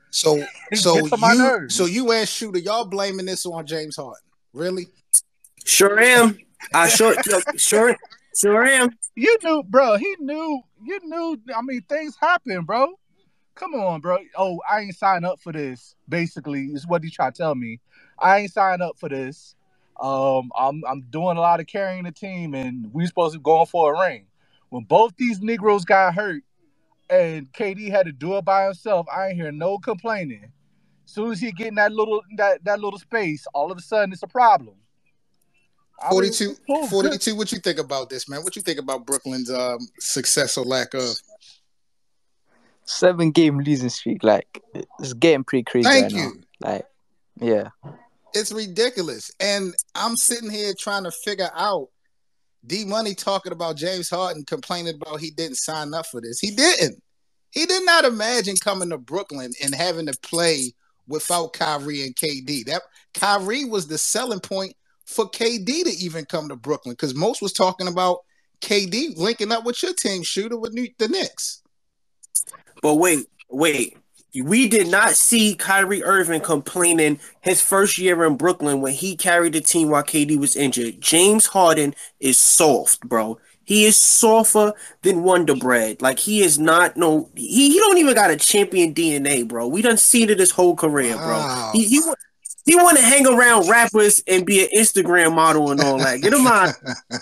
So, 0.09 0.45
so 0.73 0.97
you, 0.97 1.69
so 1.69 1.85
you 1.85 2.11
and 2.11 2.27
Shooter, 2.27 2.59
y'all 2.59 2.85
blaming 2.85 3.25
this 3.25 3.45
on 3.45 3.65
James 3.65 3.95
Harden? 3.95 4.21
Really? 4.53 4.87
Sure 5.65 5.99
am. 5.99 6.37
I 6.73 6.87
sure, 6.87 7.15
sure, 7.57 7.97
Sure 8.35 8.65
am. 8.65 8.89
You 9.15 9.37
knew, 9.43 9.63
bro. 9.63 9.97
He 9.97 10.15
knew. 10.19 10.61
You 10.83 10.99
knew. 11.03 11.37
I 11.55 11.61
mean, 11.61 11.81
things 11.89 12.15
happen, 12.19 12.63
bro. 12.63 12.93
Come 13.55 13.75
on, 13.75 14.01
bro. 14.01 14.17
Oh, 14.35 14.59
I 14.69 14.81
ain't 14.81 14.95
signed 14.95 15.25
up 15.25 15.39
for 15.39 15.51
this. 15.51 15.95
Basically, 16.09 16.65
is 16.67 16.87
what 16.87 17.03
he 17.03 17.09
tried 17.09 17.35
to 17.35 17.43
tell 17.43 17.55
me. 17.55 17.79
I 18.17 18.39
ain't 18.39 18.51
signed 18.51 18.81
up 18.81 18.97
for 18.97 19.09
this. 19.09 19.55
Um, 20.01 20.51
I'm 20.57 20.83
I'm 20.87 21.01
doing 21.09 21.37
a 21.37 21.41
lot 21.41 21.59
of 21.59 21.67
carrying 21.67 22.03
the 22.03 22.11
team, 22.11 22.55
and 22.55 22.91
we 22.93 23.05
supposed 23.05 23.33
to 23.33 23.39
be 23.39 23.43
going 23.43 23.67
for 23.67 23.93
a 23.93 23.99
ring. 24.07 24.25
When 24.69 24.83
both 24.83 25.15
these 25.17 25.39
Negroes 25.39 25.85
got 25.85 26.15
hurt, 26.15 26.43
and 27.09 27.51
KD 27.53 27.91
had 27.91 28.07
to 28.07 28.11
do 28.11 28.37
it 28.37 28.45
by 28.45 28.65
himself, 28.65 29.05
I 29.13 29.27
ain't 29.27 29.35
hear 29.35 29.51
no 29.51 29.77
complaining. 29.77 30.51
Soon 31.05 31.31
as 31.31 31.39
he 31.39 31.51
get 31.51 31.67
in 31.67 31.75
that 31.75 31.91
little 31.91 32.21
that 32.37 32.63
that 32.63 32.79
little 32.79 32.99
space, 32.99 33.45
all 33.53 33.71
of 33.71 33.77
a 33.77 33.81
sudden 33.81 34.13
it's 34.13 34.23
a 34.23 34.27
problem. 34.27 34.75
42, 36.09 36.55
42 36.89 37.35
what 37.35 37.51
you 37.51 37.59
think 37.59 37.79
about 37.79 38.09
this, 38.09 38.27
man? 38.27 38.43
What 38.43 38.55
you 38.55 38.61
think 38.61 38.79
about 38.79 39.05
Brooklyn's 39.05 39.49
um, 39.49 39.79
success 39.99 40.57
or 40.57 40.65
lack 40.65 40.93
of? 40.93 41.15
Seven 42.85 43.31
game 43.31 43.59
losing 43.59 43.89
streak, 43.89 44.23
like 44.23 44.61
it's 44.99 45.13
getting 45.13 45.43
pretty 45.43 45.63
crazy. 45.63 45.87
Thank 45.87 46.03
right 46.03 46.11
you. 46.11 46.43
Now. 46.59 46.69
Like, 46.69 46.85
yeah, 47.39 47.69
it's 48.33 48.51
ridiculous. 48.51 49.31
And 49.39 49.73
I'm 49.95 50.17
sitting 50.17 50.49
here 50.49 50.73
trying 50.77 51.05
to 51.05 51.11
figure 51.11 51.49
out 51.55 51.87
D 52.65 52.85
Money 52.85 53.13
talking 53.13 53.51
about 53.51 53.77
James 53.77 54.09
Harden 54.09 54.43
complaining 54.45 54.95
about 54.95 55.19
he 55.19 55.31
didn't 55.31 55.57
sign 55.57 55.93
up 55.93 56.05
for 56.07 56.21
this. 56.21 56.39
He 56.39 56.51
didn't. 56.51 57.01
He 57.51 57.65
did 57.65 57.85
not 57.85 58.05
imagine 58.05 58.55
coming 58.61 58.89
to 58.89 58.97
Brooklyn 58.97 59.51
and 59.63 59.75
having 59.75 60.07
to 60.07 60.17
play 60.21 60.73
without 61.07 61.53
Kyrie 61.53 62.03
and 62.03 62.15
KD. 62.15 62.65
That 62.65 62.81
Kyrie 63.13 63.65
was 63.65 63.87
the 63.87 63.97
selling 63.97 64.39
point 64.39 64.73
for 65.05 65.29
KD 65.29 65.65
to 65.65 65.91
even 65.99 66.25
come 66.25 66.49
to 66.49 66.55
Brooklyn 66.55 66.93
because 66.93 67.13
most 67.13 67.41
was 67.41 67.53
talking 67.53 67.87
about 67.87 68.19
KD 68.61 69.17
linking 69.17 69.51
up 69.51 69.65
with 69.65 69.83
your 69.83 69.93
team 69.93 70.23
shooter 70.23 70.57
with 70.57 70.73
the 70.73 71.07
Knicks. 71.07 71.62
But 72.83 72.95
wait, 72.95 73.27
wait. 73.49 73.97
We 74.35 74.67
did 74.67 74.87
not 74.87 75.11
see 75.11 75.55
Kyrie 75.55 76.03
Irving 76.03 76.41
complaining 76.41 77.19
his 77.41 77.61
first 77.61 77.97
year 77.97 78.25
in 78.25 78.35
Brooklyn 78.35 78.81
when 78.81 78.93
he 78.93 79.15
carried 79.15 79.53
the 79.53 79.61
team 79.61 79.89
while 79.89 80.03
KD 80.03 80.37
was 80.37 80.55
injured. 80.55 80.99
James 80.99 81.45
Harden 81.47 81.95
is 82.19 82.37
soft, 82.37 83.01
bro. 83.01 83.39
He 83.63 83.85
is 83.85 83.97
softer 83.97 84.73
than 85.03 85.23
Wonder 85.23 85.55
Bread. 85.55 86.01
Like 86.01 86.19
he 86.19 86.41
is 86.41 86.59
not 86.59 86.97
no. 86.97 87.29
He, 87.35 87.71
he 87.71 87.77
don't 87.77 87.97
even 87.99 88.15
got 88.15 88.31
a 88.31 88.35
champion 88.35 88.93
DNA, 88.93 89.47
bro. 89.47 89.67
We 89.67 89.81
done 89.81 89.97
seen 89.97 90.29
it 90.29 90.39
his 90.39 90.51
whole 90.51 90.75
career, 90.75 91.15
bro. 91.15 91.37
Wow. 91.37 91.71
He, 91.73 91.85
he 91.85 92.01
he 92.65 92.75
want 92.75 92.97
to 92.97 93.03
hang 93.03 93.25
around 93.25 93.69
rappers 93.69 94.21
and 94.27 94.45
be 94.45 94.63
an 94.63 94.69
Instagram 94.75 95.35
model 95.35 95.71
and 95.71 95.79
all 95.79 95.99
that. 95.99 96.21
Get 96.21 96.33
him 96.33 96.47
out. 96.47 96.73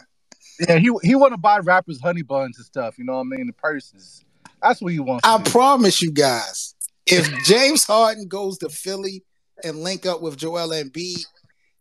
yeah, 0.59 0.77
he 0.77 0.91
he 1.03 1.13
want 1.13 1.33
to 1.33 1.37
buy 1.37 1.59
rappers 1.59 2.01
honey 2.01 2.23
buns 2.23 2.57
and 2.57 2.65
stuff. 2.65 2.97
You 2.97 3.03
know 3.03 3.13
what 3.13 3.27
I 3.33 3.37
mean? 3.37 3.47
The 3.47 3.53
purses. 3.53 4.23
That's 4.61 4.81
what 4.81 4.93
he 4.93 4.99
wants. 4.99 5.27
I 5.27 5.41
promise 5.41 6.01
you 6.01 6.11
guys, 6.11 6.75
if 7.05 7.27
James 7.45 7.83
Harden 7.83 8.27
goes 8.27 8.57
to 8.59 8.69
Philly 8.69 9.23
and 9.63 9.83
link 9.83 10.05
up 10.05 10.21
with 10.21 10.37
Joel 10.37 10.69
Embiid, 10.69 11.25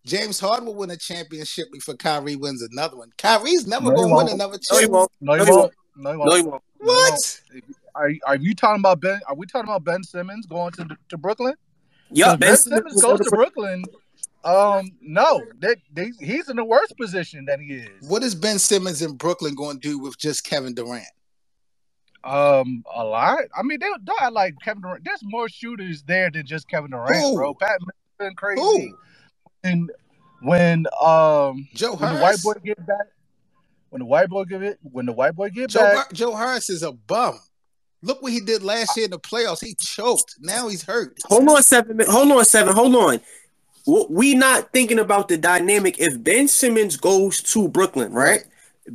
James 0.07 0.41
Harden 0.41 0.67
will 0.67 0.75
win 0.75 0.91
a 0.91 0.97
championship 0.97 1.67
before 1.73 1.95
Kyrie 1.95 2.37
wins 2.37 2.63
another 2.63 2.97
one. 2.97 3.11
Kyrie's 3.19 3.67
never 3.67 3.91
no, 3.91 3.97
going 3.97 4.09
to 4.09 4.15
win 4.15 4.29
another 4.29 4.59
championship. 4.59 5.11
No, 5.21 5.35
he 5.35 5.51
won't. 5.51 5.73
No, 5.97 6.13
he 6.13 6.17
won't. 6.17 6.31
No, 6.31 6.37
he 6.37 6.43
won't. 6.43 6.63
What? 6.79 7.41
Are, 7.95 8.11
are 8.27 8.37
you 8.37 8.55
talking 8.55 8.81
about 8.81 9.01
Ben? 9.01 9.21
Are 9.29 9.35
we 9.35 9.47
talking 9.47 9.69
about 9.69 9.85
Ben 9.85 10.03
Simmons 10.03 10.47
going 10.47 10.73
to 10.73 10.89
to 11.11 11.19
Brooklyn? 11.19 11.55
Yeah, 12.11 12.37
Ben 12.37 12.57
Simmons 12.57 13.03
goes 13.03 13.21
to 13.21 13.31
Brooklyn. 13.31 13.85
Um, 14.43 14.91
no, 15.03 15.43
that 15.59 15.77
they, 15.93 16.13
he's 16.19 16.49
in 16.49 16.57
the 16.57 16.65
worst 16.65 16.97
position 16.97 17.45
than 17.45 17.61
he 17.61 17.75
is. 17.75 18.09
What 18.09 18.23
is 18.23 18.35
Ben 18.35 18.59
Simmons 18.59 19.03
in 19.03 19.17
Brooklyn 19.17 19.55
going 19.55 19.81
to 19.81 19.89
do 19.89 19.99
with 19.99 20.19
just 20.19 20.45
Kevin 20.45 20.75
Durant? 20.75 21.05
Um, 22.23 22.85
a 22.95 23.05
lot. 23.05 23.39
I 23.57 23.63
mean, 23.63 23.79
they 23.81 23.87
don't 24.05 24.35
like 24.35 24.55
Kevin 24.63 24.83
Durant. 24.83 25.05
There's 25.05 25.23
more 25.23 25.49
shooters 25.49 26.03
there 26.03 26.31
than 26.31 26.47
just 26.47 26.69
Kevin 26.69 26.91
Durant, 26.91 27.25
Ooh. 27.25 27.35
bro. 27.35 27.55
Pat 27.55 27.79
been 28.21 28.35
crazy. 28.35 28.61
Ooh. 28.61 28.99
And 29.65 29.91
when 30.43 30.87
um 31.03 31.69
Joe 31.75 31.97
when 31.97 32.15
the 32.15 32.21
white 32.21 32.43
boy 32.43 32.55
get 32.65 32.87
back, 32.87 33.07
when 33.89 34.01
the 34.01 34.07
white 34.07 34.29
boy 34.29 34.45
give 34.45 34.63
it, 34.63 34.79
when 34.83 35.07
the 35.07 35.13
white 35.13 35.35
boy 35.35 35.51
get 35.51 35.71
Joe, 35.71 35.81
back, 35.81 36.13
Joe 36.13 36.35
Harris 36.35 36.71
is 36.71 36.83
a 36.83 36.93
bum. 36.93 37.41
Look 38.03 38.23
what 38.23 38.33
he 38.33 38.41
did 38.41 38.63
last 38.63 38.97
year 38.97 39.05
in 39.05 39.11
the 39.11 39.19
playoffs. 39.19 39.63
He 39.65 39.75
choked. 39.75 40.37
Now 40.41 40.69
he's 40.69 40.83
hurt. 40.83 41.19
Hold 41.25 41.49
on, 41.49 41.63
seven. 41.63 42.01
Hold 42.09 42.31
on, 42.33 42.45
seven. 42.45 42.73
Hold 42.73 42.95
on. 42.95 43.21
We 44.09 44.35
not 44.35 44.73
thinking 44.73 44.99
about 44.99 45.29
the 45.29 45.37
dynamic. 45.37 45.99
If 45.99 46.23
Ben 46.23 46.49
Simmons 46.49 46.97
goes 46.97 47.43
to 47.43 47.69
Brooklyn, 47.69 48.13
right? 48.13 48.45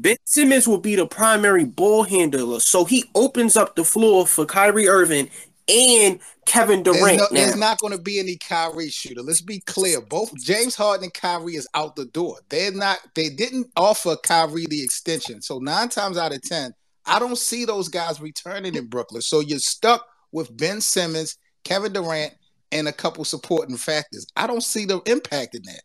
Ben 0.02 0.18
Simmons 0.25 0.68
will 0.68 0.80
be 0.80 0.96
the 0.96 1.08
primary 1.08 1.66
ball 1.66 2.04
handler, 2.04 2.60
so 2.60 2.86
he 2.86 3.06
opens 3.16 3.56
up 3.56 3.75
the 3.75 3.84
floor 3.84 4.28
for 4.28 4.46
Kyrie 4.46 4.88
Irving 4.88 5.30
and 5.68 6.20
Kevin 6.46 6.84
Durant. 6.84 7.18
There's, 7.18 7.18
no, 7.18 7.28
there's 7.32 7.56
not 7.56 7.80
going 7.80 7.94
to 7.94 8.02
be 8.02 8.20
any 8.20 8.38
Kyrie 8.38 8.90
shooter. 8.90 9.22
Let's 9.22 9.42
be 9.42 9.60
clear. 9.62 10.02
Both 10.02 10.36
James 10.36 10.75
Harden 10.75 11.06
and 11.06 11.14
Kyrie 11.14 11.56
is 11.56 11.68
out 11.74 11.96
the 11.96 12.06
door. 12.06 12.38
They're 12.50 12.72
not. 12.72 13.00
They 13.16 13.30
didn't 13.30 13.72
offer 13.75 14.16
Kyrie 14.18 14.68
the 14.68 14.84
extension. 14.84 15.42
So 15.42 15.60
nine 15.60 15.90
times 15.90 16.18
out 16.18 16.34
of 16.34 16.42
ten, 16.42 16.74
I 17.06 17.20
don't 17.20 17.38
see 17.38 17.66
those 17.66 17.88
guys 17.88 18.22
returning 18.22 18.75
in 18.75 18.88
Brooklyn. 18.88 19.22
So 19.22 19.40
you're 19.40 19.60
stuck 19.60 20.06
with 20.32 20.56
Ben 20.56 20.82
Simmons, 20.82 21.38
Kevin 21.64 21.94
Durant, 21.94 22.34
and 22.72 22.88
a 22.88 22.94
couple 22.94 23.24
supporting 23.25 23.78
factors. 23.78 24.28
I 24.36 24.48
don't 24.48 24.64
see 24.64 24.86
the 24.86 25.00
impact 25.06 25.56
in 25.56 25.64
that. 25.64 25.82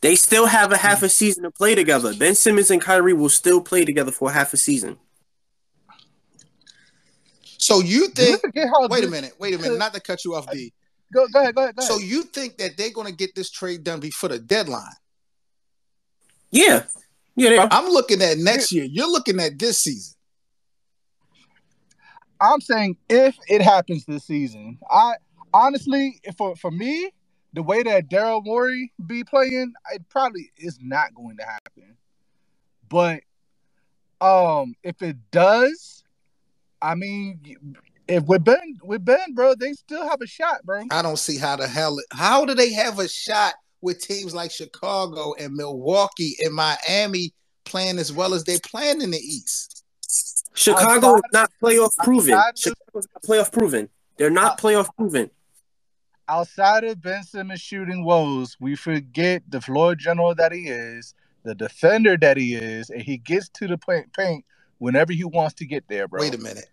They 0.00 0.14
still 0.14 0.46
have 0.46 0.72
a 0.72 0.76
half 0.76 1.00
hmm. 1.00 1.06
a 1.06 1.08
season 1.08 1.42
to 1.44 1.50
play 1.50 1.74
together. 1.74 2.14
Ben 2.14 2.34
Simmons 2.34 2.70
and 2.70 2.80
Kyrie 2.80 3.12
will 3.12 3.28
still 3.28 3.60
play 3.60 3.84
together 3.84 4.12
for 4.12 4.30
half 4.30 4.52
a 4.52 4.56
season. 4.56 4.98
So 7.58 7.80
you 7.80 8.08
think? 8.08 8.40
Wait 8.54 9.04
a 9.04 9.08
minute. 9.08 9.32
Wait 9.38 9.54
a 9.54 9.58
minute. 9.58 9.78
Not 9.78 9.92
to 9.94 10.00
cut 10.00 10.24
you 10.24 10.34
off, 10.34 10.50
D. 10.50 10.72
Go, 11.12 11.26
go 11.32 11.40
ahead. 11.40 11.54
Go 11.54 11.62
ahead. 11.62 11.76
Go 11.76 11.80
ahead. 11.82 11.90
So 11.90 11.98
you 11.98 12.22
think 12.22 12.58
that 12.58 12.76
they're 12.76 12.92
going 12.92 13.06
to 13.06 13.12
get 13.12 13.34
this 13.34 13.50
trade 13.50 13.82
done 13.82 14.00
before 14.00 14.28
the 14.28 14.38
deadline? 14.38 14.84
Yeah. 16.50 16.84
Yeah. 17.34 17.68
I'm 17.70 17.90
looking 17.90 18.22
at 18.22 18.38
next 18.38 18.72
year. 18.72 18.84
You're 18.84 19.10
looking 19.10 19.40
at 19.40 19.58
this 19.58 19.78
season. 19.78 20.14
I'm 22.40 22.60
saying 22.60 22.96
if 23.08 23.36
it 23.48 23.62
happens 23.62 24.04
this 24.06 24.24
season, 24.24 24.78
I 24.88 25.14
honestly, 25.52 26.20
for 26.36 26.54
for 26.56 26.70
me, 26.70 27.10
the 27.52 27.62
way 27.62 27.82
that 27.82 28.08
Daryl 28.08 28.44
Morey 28.44 28.92
be 29.06 29.24
playing, 29.24 29.72
it 29.92 30.08
probably 30.08 30.50
is 30.56 30.78
not 30.80 31.14
going 31.14 31.36
to 31.38 31.44
happen. 31.44 31.96
But 32.88 33.20
um, 34.20 34.74
if 34.82 35.00
it 35.02 35.16
does, 35.30 36.04
I 36.80 36.94
mean, 36.94 37.40
if 38.06 38.24
with 38.24 38.44
Ben, 38.44 38.78
with 38.82 39.04
Ben, 39.04 39.34
bro, 39.34 39.54
they 39.54 39.72
still 39.72 40.08
have 40.08 40.20
a 40.22 40.26
shot, 40.26 40.64
bro. 40.64 40.84
I 40.90 41.02
don't 41.02 41.18
see 41.18 41.38
how 41.38 41.56
the 41.56 41.66
hell. 41.66 41.98
It, 41.98 42.06
How 42.12 42.44
do 42.44 42.54
they 42.54 42.72
have 42.72 42.98
a 42.98 43.08
shot 43.08 43.54
with 43.80 44.00
teams 44.00 44.34
like 44.34 44.50
Chicago 44.50 45.34
and 45.34 45.54
Milwaukee 45.54 46.36
and 46.44 46.54
Miami 46.54 47.32
playing 47.64 47.98
as 47.98 48.12
well 48.12 48.34
as 48.34 48.44
they 48.44 48.58
playing 48.60 49.02
in 49.02 49.10
the 49.10 49.18
East? 49.18 49.84
Chicago 50.54 51.16
is 51.16 51.22
not 51.32 51.50
playoff 51.62 51.96
proven. 51.98 52.40
Chicago's 52.56 53.06
not 53.14 53.22
playoff 53.22 53.52
proven. 53.52 53.88
They're 54.16 54.30
not 54.30 54.58
playoff 54.58 54.88
proven 54.96 55.30
outside 56.28 56.84
of 56.84 57.02
Ben 57.02 57.22
Simmons 57.22 57.60
shooting 57.60 58.04
woes, 58.04 58.56
we 58.60 58.76
forget 58.76 59.42
the 59.48 59.60
floor 59.60 59.94
general 59.94 60.34
that 60.34 60.52
he 60.52 60.68
is, 60.68 61.14
the 61.44 61.54
defender 61.54 62.16
that 62.18 62.36
he 62.36 62.54
is, 62.54 62.90
and 62.90 63.02
he 63.02 63.16
gets 63.18 63.48
to 63.50 63.66
the 63.66 63.78
paint, 63.78 64.12
paint 64.12 64.44
whenever 64.78 65.12
he 65.12 65.24
wants 65.24 65.54
to 65.54 65.66
get 65.66 65.84
there, 65.88 66.08
bro. 66.08 66.20
Wait 66.20 66.34
a 66.34 66.38
minute. 66.38 66.68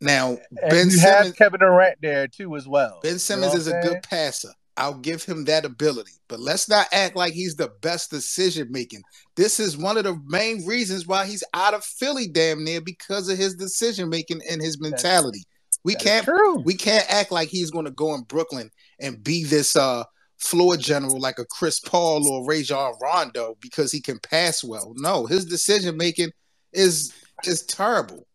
Now, 0.00 0.30
and 0.30 0.70
Ben 0.70 0.86
you 0.86 0.92
Simmons, 0.92 1.26
have 1.26 1.36
Kevin 1.36 1.60
Durant 1.60 1.98
there 2.02 2.28
too 2.28 2.56
as 2.56 2.66
well. 2.66 3.00
Ben 3.02 3.18
Simmons 3.18 3.52
you 3.52 3.58
know 3.58 3.60
is 3.60 3.68
a 3.68 3.80
good 3.82 4.02
passer. 4.02 4.50
I'll 4.76 4.94
give 4.98 5.22
him 5.22 5.44
that 5.44 5.64
ability, 5.64 6.12
but 6.26 6.40
let's 6.40 6.68
not 6.68 6.88
act 6.92 7.14
like 7.14 7.32
he's 7.32 7.54
the 7.54 7.70
best 7.80 8.10
decision 8.10 8.72
making. 8.72 9.02
This 9.36 9.60
is 9.60 9.76
one 9.76 9.96
of 9.96 10.02
the 10.04 10.20
main 10.26 10.66
reasons 10.66 11.06
why 11.06 11.26
he's 11.26 11.44
out 11.54 11.74
of 11.74 11.84
Philly 11.84 12.26
damn 12.26 12.64
near 12.64 12.80
because 12.80 13.28
of 13.28 13.38
his 13.38 13.54
decision 13.54 14.08
making 14.08 14.40
and 14.50 14.60
his 14.60 14.80
mentality. 14.80 15.44
We 15.84 15.94
can't 15.94 16.26
we 16.64 16.74
can't 16.74 17.04
act 17.08 17.30
like 17.30 17.48
he's 17.48 17.70
going 17.70 17.84
to 17.84 17.90
go 17.90 18.14
in 18.14 18.22
Brooklyn 18.22 18.70
and 19.00 19.22
be 19.22 19.44
this 19.44 19.76
uh 19.76 20.04
floor 20.38 20.76
general 20.76 21.18
like 21.18 21.38
a 21.38 21.44
Chris 21.46 21.80
Paul 21.80 22.28
or 22.28 22.46
Rajon 22.46 22.94
Rondo 23.00 23.56
because 23.60 23.90
he 23.90 24.00
can 24.00 24.18
pass 24.18 24.62
well. 24.62 24.92
No, 24.96 25.26
his 25.26 25.44
decision 25.46 25.96
making 25.96 26.30
is 26.72 27.14
is 27.44 27.62
terrible. 27.62 28.26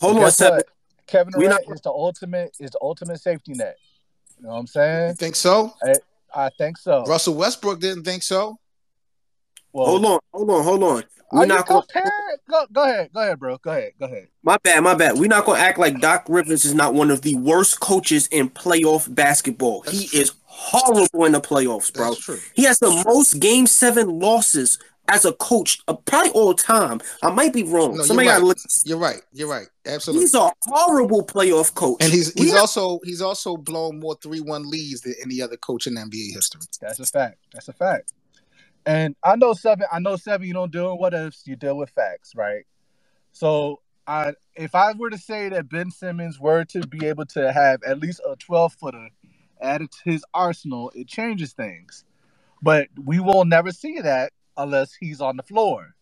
Hold 0.00 0.18
on, 0.18 0.30
seven. 0.30 0.62
Kevin 1.06 1.32
Durant 1.32 1.66
not... 1.68 1.74
is 1.74 1.80
the 1.82 1.90
ultimate 1.90 2.56
is 2.58 2.70
the 2.70 2.78
ultimate 2.80 3.20
safety 3.20 3.52
net. 3.54 3.76
You 4.38 4.44
know 4.44 4.50
what 4.50 4.58
I'm 4.60 4.66
saying? 4.66 5.08
You 5.08 5.14
think 5.14 5.36
so? 5.36 5.72
I, 5.82 5.94
I 6.34 6.50
think 6.58 6.78
so. 6.78 7.04
Russell 7.04 7.34
Westbrook 7.34 7.80
didn't 7.80 8.04
think 8.04 8.22
so. 8.22 8.58
Well, 9.72 9.86
hold 9.86 10.04
on, 10.04 10.18
hold 10.32 10.50
on, 10.50 10.64
hold 10.64 10.82
on. 10.82 11.04
We're 11.32 11.42
Are 11.42 11.46
not 11.46 11.66
gonna... 11.66 11.84
Go, 12.48 12.66
go 12.72 12.84
ahead, 12.84 13.10
go 13.12 13.20
ahead, 13.20 13.38
bro. 13.38 13.58
Go 13.58 13.70
ahead, 13.72 13.92
go 13.98 14.06
ahead. 14.06 14.28
My 14.42 14.58
bad, 14.62 14.82
my 14.82 14.94
bad. 14.94 15.18
We're 15.18 15.28
not 15.28 15.44
gonna 15.44 15.58
act 15.58 15.78
like 15.78 16.00
Doc 16.00 16.26
Rivers 16.28 16.64
is 16.64 16.74
not 16.74 16.94
one 16.94 17.10
of 17.10 17.22
the 17.22 17.34
worst 17.34 17.80
coaches 17.80 18.28
in 18.28 18.48
playoff 18.50 19.12
basketball. 19.12 19.82
That's 19.82 19.98
he 19.98 20.06
true. 20.06 20.20
is 20.20 20.32
horrible 20.44 21.24
in 21.24 21.32
the 21.32 21.40
playoffs, 21.40 21.92
bro. 21.92 22.14
He 22.54 22.62
has 22.64 22.78
the 22.78 23.02
most 23.04 23.40
Game 23.40 23.66
Seven 23.66 24.20
losses 24.20 24.78
as 25.08 25.24
a 25.24 25.32
coach, 25.32 25.80
uh, 25.88 25.94
probably 25.94 26.30
all 26.30 26.54
time. 26.54 27.00
I 27.22 27.30
might 27.30 27.52
be 27.52 27.62
wrong. 27.62 27.96
No, 27.96 28.02
Somebody 28.02 28.26
you're, 28.26 28.36
right. 28.36 28.42
look. 28.42 28.58
you're 28.84 28.98
right. 28.98 29.22
You're 29.32 29.48
right. 29.48 29.66
Absolutely. 29.84 30.24
He's 30.24 30.34
a 30.34 30.50
horrible 30.62 31.24
playoff 31.24 31.74
coach, 31.74 31.98
and 32.02 32.12
he's 32.12 32.32
he's 32.34 32.54
also 32.54 33.00
he's 33.04 33.22
also 33.22 33.56
blown 33.56 34.00
more 34.00 34.16
three 34.22 34.40
one 34.40 34.68
leads 34.68 35.02
than 35.02 35.14
any 35.22 35.40
other 35.40 35.56
coach 35.56 35.86
in 35.86 35.94
NBA 35.94 36.34
history. 36.34 36.60
That's 36.80 36.98
a 37.00 37.06
fact. 37.06 37.38
That's 37.52 37.68
a 37.68 37.72
fact. 37.72 38.12
And 38.86 39.16
I 39.24 39.36
know 39.36 39.54
seven. 39.54 39.86
I 39.92 40.00
know 40.00 40.16
seven. 40.16 40.46
You 40.48 40.54
don't 40.54 40.72
deal 40.72 40.92
with 40.92 41.00
what 41.00 41.14
ifs. 41.14 41.44
You 41.46 41.56
deal 41.56 41.76
with 41.78 41.90
facts, 41.90 42.34
right? 42.36 42.64
So, 43.32 43.80
I 44.06 44.34
if 44.56 44.74
I 44.74 44.92
were 44.94 45.10
to 45.10 45.18
say 45.18 45.50
that 45.50 45.70
Ben 45.70 45.90
Simmons 45.90 46.40
were 46.40 46.64
to 46.66 46.86
be 46.86 47.06
able 47.06 47.26
to 47.26 47.52
have 47.52 47.82
at 47.84 48.00
least 48.00 48.20
a 48.28 48.36
twelve 48.36 48.74
footer 48.74 49.10
added 49.60 49.90
to 49.92 50.10
his 50.10 50.24
arsenal, 50.34 50.92
it 50.94 51.08
changes 51.08 51.52
things. 51.54 52.04
But 52.62 52.88
we 53.04 53.20
will 53.20 53.44
never 53.44 53.72
see 53.72 54.00
that 54.00 54.32
unless 54.56 54.94
he's 54.94 55.20
on 55.20 55.36
the 55.36 55.42
floor. 55.44 55.94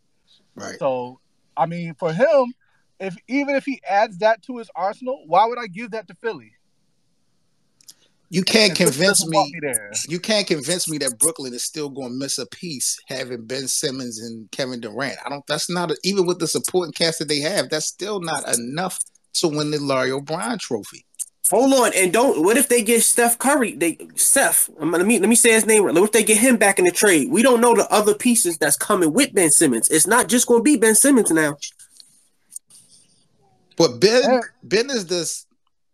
Right. 0.56 0.78
So, 0.78 1.20
I 1.56 1.66
mean, 1.66 1.94
for 1.94 2.12
him, 2.12 2.54
if 3.00 3.16
even 3.28 3.56
if 3.56 3.64
he 3.64 3.80
adds 3.88 4.18
that 4.18 4.42
to 4.44 4.58
his 4.58 4.70
arsenal, 4.76 5.24
why 5.26 5.46
would 5.46 5.58
I 5.58 5.66
give 5.68 5.92
that 5.92 6.08
to 6.08 6.14
Philly? 6.14 6.52
You 8.34 8.42
can't 8.42 8.74
convince 8.74 9.24
me. 9.28 9.54
You 10.08 10.18
can't 10.18 10.44
convince 10.44 10.90
me 10.90 10.98
that 10.98 11.20
Brooklyn 11.20 11.54
is 11.54 11.62
still 11.62 11.88
going 11.88 12.08
to 12.08 12.18
miss 12.18 12.36
a 12.38 12.46
piece 12.46 12.98
having 13.06 13.46
Ben 13.46 13.68
Simmons 13.68 14.20
and 14.20 14.50
Kevin 14.50 14.80
Durant. 14.80 15.18
I 15.24 15.28
don't. 15.28 15.46
That's 15.46 15.70
not 15.70 15.92
a, 15.92 15.96
even 16.02 16.26
with 16.26 16.40
the 16.40 16.48
supporting 16.48 16.92
cast 16.92 17.20
that 17.20 17.28
they 17.28 17.38
have. 17.38 17.70
That's 17.70 17.86
still 17.86 18.18
not 18.18 18.42
enough 18.58 18.98
to 19.34 19.46
win 19.46 19.70
the 19.70 19.78
Larry 19.78 20.10
O'Brien 20.10 20.58
Trophy. 20.58 21.04
Hold 21.52 21.74
on, 21.74 21.92
and 21.94 22.12
don't. 22.12 22.42
What 22.42 22.56
if 22.56 22.68
they 22.68 22.82
get 22.82 23.04
Steph 23.04 23.38
Curry? 23.38 23.76
They 23.76 23.98
Steph. 24.16 24.68
Let 24.80 25.06
me 25.06 25.20
let 25.20 25.28
me 25.28 25.36
say 25.36 25.52
his 25.52 25.64
name. 25.64 25.84
What 25.84 25.96
if 25.96 26.10
they 26.10 26.24
get 26.24 26.38
him 26.38 26.56
back 26.56 26.80
in 26.80 26.86
the 26.86 26.90
trade? 26.90 27.30
We 27.30 27.40
don't 27.40 27.60
know 27.60 27.76
the 27.76 27.88
other 27.88 28.14
pieces 28.14 28.58
that's 28.58 28.76
coming 28.76 29.12
with 29.12 29.32
Ben 29.32 29.52
Simmons. 29.52 29.88
It's 29.90 30.08
not 30.08 30.28
just 30.28 30.48
going 30.48 30.58
to 30.58 30.64
be 30.64 30.76
Ben 30.76 30.96
Simmons 30.96 31.30
now. 31.30 31.56
But 33.76 34.00
Ben, 34.00 34.40
Ben 34.64 34.90
is 34.90 35.06
this. 35.06 35.46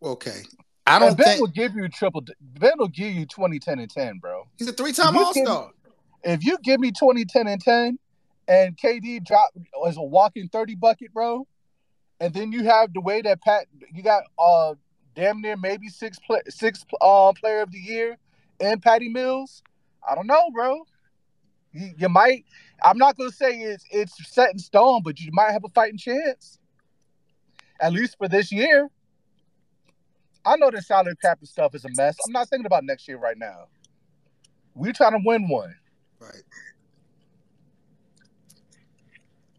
Okay, 0.02 0.40
I 0.86 0.98
don't 0.98 1.08
and 1.08 1.16
Ben 1.16 1.26
think 1.26 1.40
will 1.40 1.48
give 1.48 1.74
you 1.74 1.88
triple. 1.88 2.24
Ben 2.40 2.72
will 2.78 2.88
give 2.88 3.12
you 3.12 3.26
20, 3.26 3.58
10, 3.58 3.78
and 3.78 3.90
10, 3.90 4.18
bro. 4.18 4.48
He's 4.58 4.68
a 4.68 4.72
three 4.72 4.92
time 4.92 5.16
All 5.16 5.32
Star. 5.32 5.70
If 6.24 6.44
you 6.44 6.58
give 6.62 6.80
me 6.80 6.90
20, 6.92 7.24
10, 7.24 7.46
and 7.46 7.60
10, 7.60 7.98
and 8.48 8.76
KD 8.76 9.24
drop 9.24 9.50
as 9.86 9.96
a 9.96 10.02
walking 10.02 10.48
30 10.48 10.74
bucket, 10.74 11.12
bro, 11.12 11.46
and 12.18 12.34
then 12.34 12.52
you 12.52 12.64
have 12.64 12.92
the 12.92 13.00
way 13.00 13.22
that 13.22 13.40
Pat, 13.42 13.66
you 13.92 14.02
got 14.02 14.24
uh 14.38 14.74
damn 15.14 15.40
near 15.40 15.56
maybe 15.56 15.88
six 15.88 16.18
play, 16.18 16.40
six 16.48 16.84
uh, 17.00 17.32
player 17.32 17.62
of 17.62 17.70
the 17.72 17.78
year 17.78 18.16
and 18.60 18.82
Patty 18.82 19.08
Mills. 19.08 19.62
I 20.08 20.14
don't 20.14 20.26
know, 20.26 20.50
bro. 20.52 20.84
You, 21.72 21.90
you 21.96 22.08
might. 22.08 22.44
I'm 22.82 22.98
not 22.98 23.16
gonna 23.16 23.30
say 23.30 23.60
it's 23.60 23.84
it's 23.90 24.28
set 24.28 24.50
in 24.52 24.58
stone, 24.58 25.02
but 25.02 25.20
you 25.20 25.30
might 25.32 25.52
have 25.52 25.64
a 25.64 25.68
fighting 25.68 25.98
chance. 25.98 26.58
At 27.80 27.92
least 27.92 28.18
for 28.18 28.28
this 28.28 28.52
year. 28.52 28.90
I 30.44 30.56
know 30.56 30.70
the 30.70 30.82
salary 30.82 31.14
cap 31.22 31.38
and 31.40 31.48
stuff 31.48 31.74
is 31.74 31.84
a 31.84 31.88
mess. 31.96 32.16
I'm 32.26 32.32
not 32.32 32.48
thinking 32.48 32.66
about 32.66 32.84
next 32.84 33.06
year 33.06 33.18
right 33.18 33.36
now. 33.36 33.66
We're 34.74 34.92
trying 34.92 35.12
to 35.12 35.20
win 35.24 35.48
one. 35.48 35.74
Right. 36.18 36.42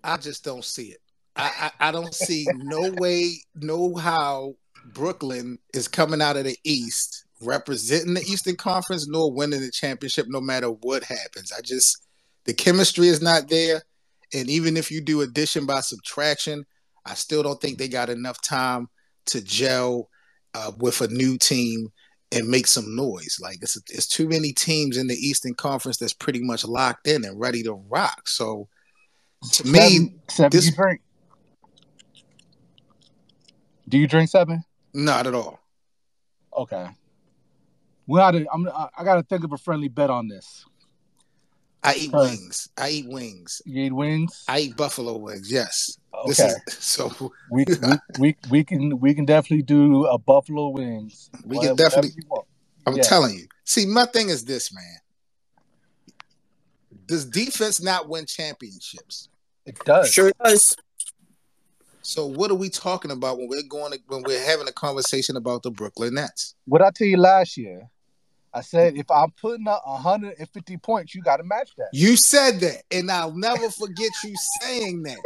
I 0.03 0.17
just 0.17 0.43
don't 0.43 0.65
see 0.65 0.87
it. 0.87 0.99
I, 1.35 1.71
I, 1.79 1.89
I 1.89 1.91
don't 1.91 2.13
see 2.13 2.45
no 2.55 2.91
way, 2.97 3.33
no 3.55 3.95
how 3.95 4.55
Brooklyn 4.85 5.59
is 5.73 5.87
coming 5.87 6.21
out 6.21 6.37
of 6.37 6.45
the 6.45 6.57
East 6.63 7.25
representing 7.41 8.13
the 8.13 8.21
Eastern 8.21 8.55
Conference 8.55 9.07
nor 9.07 9.31
winning 9.31 9.61
the 9.61 9.71
championship 9.71 10.27
no 10.29 10.41
matter 10.41 10.67
what 10.67 11.03
happens. 11.03 11.51
I 11.55 11.61
just 11.61 12.05
the 12.45 12.53
chemistry 12.53 13.07
is 13.07 13.21
not 13.21 13.49
there. 13.49 13.83
And 14.33 14.49
even 14.49 14.77
if 14.77 14.91
you 14.91 15.01
do 15.01 15.21
addition 15.21 15.65
by 15.65 15.81
subtraction, 15.81 16.65
I 17.05 17.15
still 17.15 17.43
don't 17.43 17.59
think 17.59 17.77
they 17.77 17.87
got 17.87 18.09
enough 18.09 18.41
time 18.41 18.87
to 19.27 19.41
gel 19.41 20.09
uh, 20.53 20.71
with 20.77 21.01
a 21.01 21.07
new 21.07 21.37
team 21.37 21.91
and 22.31 22.47
make 22.47 22.67
some 22.67 22.95
noise. 22.95 23.37
Like 23.41 23.57
it's 23.61 23.77
it's 23.89 24.07
too 24.07 24.27
many 24.27 24.51
teams 24.51 24.97
in 24.97 25.07
the 25.07 25.15
Eastern 25.15 25.53
Conference 25.53 25.97
that's 25.97 26.13
pretty 26.13 26.41
much 26.41 26.65
locked 26.65 27.07
in 27.07 27.25
and 27.25 27.39
ready 27.39 27.63
to 27.63 27.73
rock. 27.73 28.27
So 28.27 28.67
to 29.51 29.67
seven, 29.67 29.73
me, 29.73 30.15
seven 30.29 30.49
this, 30.51 30.73
drink. 30.75 31.01
Do 33.89 33.97
you 33.97 34.07
drink 34.07 34.29
seven? 34.29 34.63
Not 34.93 35.27
at 35.27 35.33
all. 35.33 35.59
Okay. 36.55 36.87
We 38.07 38.17
gotta. 38.17 38.45
I'm. 38.51 38.67
I 38.67 39.03
gotta 39.03 39.23
think 39.23 39.43
of 39.43 39.53
a 39.53 39.57
friendly 39.57 39.87
bet 39.87 40.09
on 40.09 40.27
this. 40.27 40.65
I 41.83 41.95
eat 41.95 42.13
wings. 42.13 42.69
I 42.77 42.89
eat 42.89 43.07
wings. 43.09 43.61
You 43.65 43.83
eat 43.85 43.93
wings. 43.93 44.43
I 44.47 44.59
eat 44.59 44.77
buffalo 44.77 45.17
wings. 45.17 45.51
Yes. 45.51 45.97
Okay. 46.13 46.51
Is, 46.67 46.73
so 46.79 47.11
we, 47.49 47.65
we 47.65 47.75
we 48.19 48.35
we 48.49 48.63
can 48.63 48.99
we 48.99 49.13
can 49.13 49.25
definitely 49.25 49.63
do 49.63 50.05
a 50.05 50.17
buffalo 50.17 50.69
wings. 50.69 51.29
We 51.43 51.57
whatever, 51.57 51.75
can 51.75 51.85
definitely. 51.85 52.23
I'm 52.85 52.95
yeah. 52.95 53.03
telling 53.03 53.35
you. 53.35 53.47
See, 53.63 53.85
my 53.85 54.05
thing 54.05 54.29
is 54.29 54.45
this, 54.45 54.73
man. 54.73 54.83
Does 57.05 57.25
defense 57.25 57.81
not 57.81 58.07
win 58.09 58.25
championships? 58.25 59.29
It 59.65 59.77
does. 59.85 60.11
Sure 60.11 60.31
does. 60.43 60.75
So 62.03 62.25
what 62.25 62.49
are 62.51 62.55
we 62.55 62.69
talking 62.69 63.11
about 63.11 63.37
when 63.37 63.47
we're 63.47 63.61
going 63.63 63.93
to, 63.93 63.99
when 64.07 64.23
we're 64.23 64.43
having 64.43 64.67
a 64.67 64.71
conversation 64.71 65.37
about 65.37 65.63
the 65.63 65.71
Brooklyn 65.71 66.15
Nets? 66.15 66.55
What 66.65 66.81
I 66.81 66.89
tell 66.89 67.07
you 67.07 67.17
last 67.17 67.57
year, 67.57 67.89
I 68.53 68.61
said 68.61 68.97
if 68.97 69.09
I'm 69.09 69.31
putting 69.31 69.67
up 69.67 69.81
150 69.85 70.77
points, 70.77 71.15
you 71.15 71.21
got 71.21 71.37
to 71.37 71.43
match 71.43 71.69
that. 71.77 71.89
You 71.93 72.15
said 72.15 72.59
that, 72.59 72.83
and 72.91 73.09
I'll 73.09 73.35
never 73.35 73.69
forget 73.69 74.11
you 74.23 74.33
saying 74.61 75.03
that. 75.03 75.17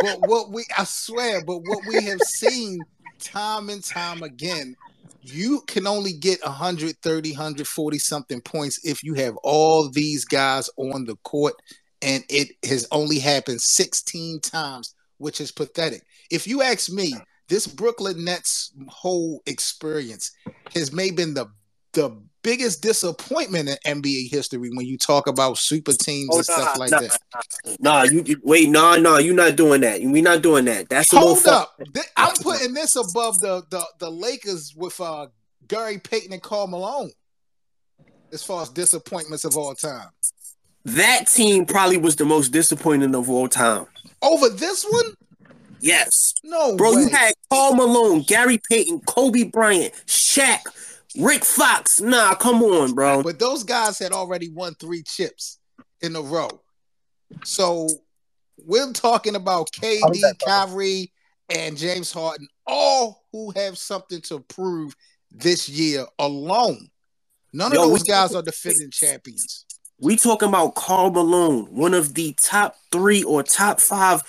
But 0.00 0.28
what 0.28 0.50
we, 0.50 0.64
I 0.76 0.84
swear, 0.84 1.44
but 1.44 1.58
what 1.58 1.80
we 1.86 2.02
have 2.04 2.20
seen 2.20 2.80
time 3.20 3.68
and 3.68 3.82
time 3.82 4.22
again, 4.22 4.74
you 5.22 5.62
can 5.66 5.86
only 5.86 6.12
get 6.12 6.44
130, 6.44 7.30
140 7.30 7.98
something 7.98 8.40
points 8.40 8.84
if 8.84 9.02
you 9.04 9.14
have 9.14 9.36
all 9.42 9.88
these 9.88 10.24
guys 10.24 10.68
on 10.76 11.04
the 11.04 11.16
court, 11.16 11.54
and 12.02 12.24
it 12.28 12.48
has 12.64 12.86
only 12.90 13.20
happened 13.20 13.60
16 13.60 14.40
times, 14.40 14.94
which 15.18 15.40
is 15.40 15.52
pathetic. 15.52 16.02
If 16.30 16.46
you 16.46 16.62
ask 16.62 16.90
me, 16.90 17.14
this 17.48 17.66
Brooklyn 17.66 18.24
Nets 18.24 18.72
whole 18.88 19.42
experience 19.46 20.32
has 20.74 20.92
maybe 20.92 21.16
been 21.16 21.34
the 21.34 21.46
the 21.94 22.16
biggest 22.42 22.82
disappointment 22.82 23.68
in 23.68 24.00
NBA 24.02 24.30
history 24.30 24.70
when 24.70 24.86
you 24.86 24.98
talk 24.98 25.26
about 25.26 25.58
super 25.58 25.92
teams 25.92 26.28
oh, 26.32 26.38
and 26.38 26.46
nah, 26.48 26.54
stuff 26.54 26.78
like 26.78 26.90
nah, 26.90 27.00
that. 27.00 27.18
Nah, 27.80 28.02
you 28.04 28.40
wait, 28.44 28.68
nah, 28.68 28.96
nah, 28.96 29.18
you're 29.18 29.34
not 29.34 29.56
doing 29.56 29.80
that. 29.80 30.00
We're 30.02 30.22
not 30.22 30.42
doing 30.42 30.66
that. 30.66 30.88
That's 30.88 31.10
hold 31.10 31.44
up. 31.46 31.80
I'm 32.16 32.34
putting 32.36 32.74
this 32.74 32.94
above 32.94 33.40
the 33.40 33.64
the 33.70 33.84
the 33.98 34.10
Lakers 34.10 34.74
with 34.76 35.00
uh 35.00 35.26
Gary 35.66 35.98
Payton 35.98 36.32
and 36.32 36.42
Karl 36.42 36.66
Malone 36.66 37.10
as 38.32 38.42
far 38.42 38.62
as 38.62 38.68
disappointments 38.68 39.44
of 39.44 39.56
all 39.56 39.74
time. 39.74 40.08
That 40.84 41.28
team 41.28 41.64
probably 41.64 41.96
was 41.96 42.16
the 42.16 42.26
most 42.26 42.50
disappointing 42.50 43.14
of 43.14 43.30
all 43.30 43.48
time. 43.48 43.86
Over 44.20 44.50
this 44.50 44.84
one? 44.84 45.14
Yes. 45.80 46.34
No, 46.44 46.76
bro. 46.76 46.94
Way. 46.94 47.02
You 47.02 47.08
had 47.08 47.34
Karl 47.50 47.74
Malone, 47.74 48.22
Gary 48.22 48.60
Payton, 48.70 49.00
Kobe 49.00 49.44
Bryant, 49.44 49.94
Shaq, 50.06 50.60
Rick 51.18 51.44
Fox. 51.44 52.00
Nah, 52.00 52.34
come 52.34 52.62
on, 52.62 52.92
bro. 52.92 53.22
But 53.22 53.38
those 53.38 53.62
guys 53.62 53.98
had 53.98 54.12
already 54.12 54.48
won 54.48 54.74
three 54.74 55.02
chips 55.02 55.58
in 56.00 56.16
a 56.16 56.20
row. 56.20 56.48
So 57.44 57.88
we're 58.58 58.92
talking 58.92 59.36
about 59.36 59.70
KD, 59.72 60.20
Kyrie, 60.44 61.12
and 61.48 61.76
James 61.76 62.12
Harden, 62.12 62.48
all 62.66 63.24
who 63.32 63.52
have 63.56 63.76
something 63.78 64.20
to 64.22 64.40
prove 64.40 64.94
this 65.30 65.68
year 65.68 66.06
alone. 66.18 66.88
None 67.52 67.72
Yo, 67.72 67.84
of 67.84 67.90
those 67.90 68.02
guys 68.02 68.34
are 68.34 68.42
defending 68.42 68.90
champions. 68.90 69.66
We 70.00 70.16
talking 70.16 70.48
about 70.48 70.74
Karl 70.74 71.10
Malone, 71.10 71.66
one 71.66 71.94
of 71.94 72.14
the 72.14 72.34
top 72.42 72.76
three 72.90 73.22
or 73.22 73.42
top 73.42 73.80
five 73.80 74.22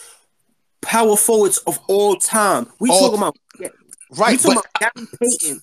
power 0.82 1.17
forwards 1.17 1.58
of 1.60 1.80
all 1.88 2.15
time. 2.15 2.67
We 2.80 2.89
all, 2.89 3.00
talking 3.00 3.17
about 3.17 3.38
right. 4.12 4.32
We 4.32 4.38
talking 4.38 4.56
but, 4.56 4.67
about 4.76 4.93
Gary 4.95 5.08
Payton, 5.19 5.62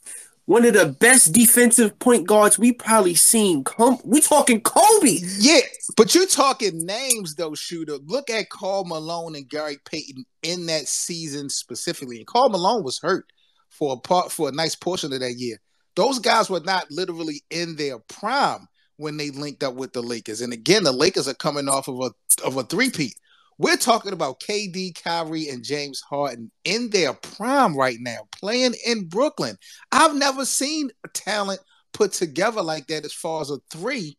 one 0.53 0.67
of 0.67 0.75
the 0.75 0.85
best 1.01 1.33
defensive 1.33 1.99
point 1.99 2.27
guards 2.27 2.59
we 2.59 2.73
probably 2.73 3.15
seen. 3.15 3.65
Come, 3.65 3.97
we 4.05 4.21
talking 4.21 4.61
Kobe. 4.61 5.19
Yeah, 5.39 5.61
but 5.97 6.15
you're 6.15 6.27
talking 6.27 6.85
names 6.85 7.37
though, 7.37 7.55
shooter. 7.55 7.97
Look 8.05 8.29
at 8.29 8.51
Karl 8.51 8.85
Malone 8.85 9.35
and 9.35 9.49
Gary 9.49 9.79
Payton 9.87 10.27
in 10.43 10.67
that 10.67 10.89
season 10.89 11.49
specifically. 11.49 12.19
And 12.19 12.27
Karl 12.27 12.51
Malone 12.51 12.85
was 12.85 12.99
hurt 12.99 13.25
for 13.71 13.95
a 13.95 13.97
part 13.97 14.31
for 14.31 14.51
a 14.51 14.53
nice 14.53 14.75
portion 14.75 15.15
of 15.15 15.21
that 15.21 15.39
year. 15.39 15.57
Those 15.97 16.19
guys 16.19 16.51
were 16.51 16.61
not 16.61 16.85
literally 16.91 17.41
in 17.49 17.77
their 17.77 17.99
prime 18.01 18.69
when 18.99 19.17
they 19.17 19.31
linked 19.31 19.63
up 19.63 19.73
with 19.73 19.95
the 19.95 20.03
Lakers. 20.03 20.43
And 20.43 20.53
again, 20.53 20.85
the 20.85 20.93
Lakers 20.93 21.29
are 21.29 21.35
coming 21.35 21.67
off 21.67 21.89
of 21.89 21.99
a 21.99 22.11
of 22.45 22.59
a 22.59 22.65
three-peat. 22.65 23.15
We're 23.63 23.77
talking 23.77 24.13
about 24.13 24.41
KD, 24.41 25.01
Kyrie, 25.05 25.49
and 25.49 25.63
James 25.63 26.01
Harden 26.01 26.51
in 26.65 26.91
their 26.91 27.13
prime 27.13 27.77
right 27.77 27.99
now, 28.01 28.27
playing 28.33 28.75
in 28.85 29.09
Brooklyn. 29.09 29.57
I've 29.93 30.17
never 30.17 30.45
seen 30.45 30.91
a 31.05 31.09
talent 31.11 31.61
put 31.93 32.11
together 32.13 32.61
like 32.61 32.89
that 32.89 33.05
as 33.05 33.13
far 33.13 33.41
as 33.41 33.51
a 33.51 33.59
three 33.71 34.19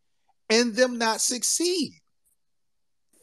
and 0.49 0.73
them 0.73 0.97
not 0.97 1.19
succeed. 1.19 1.91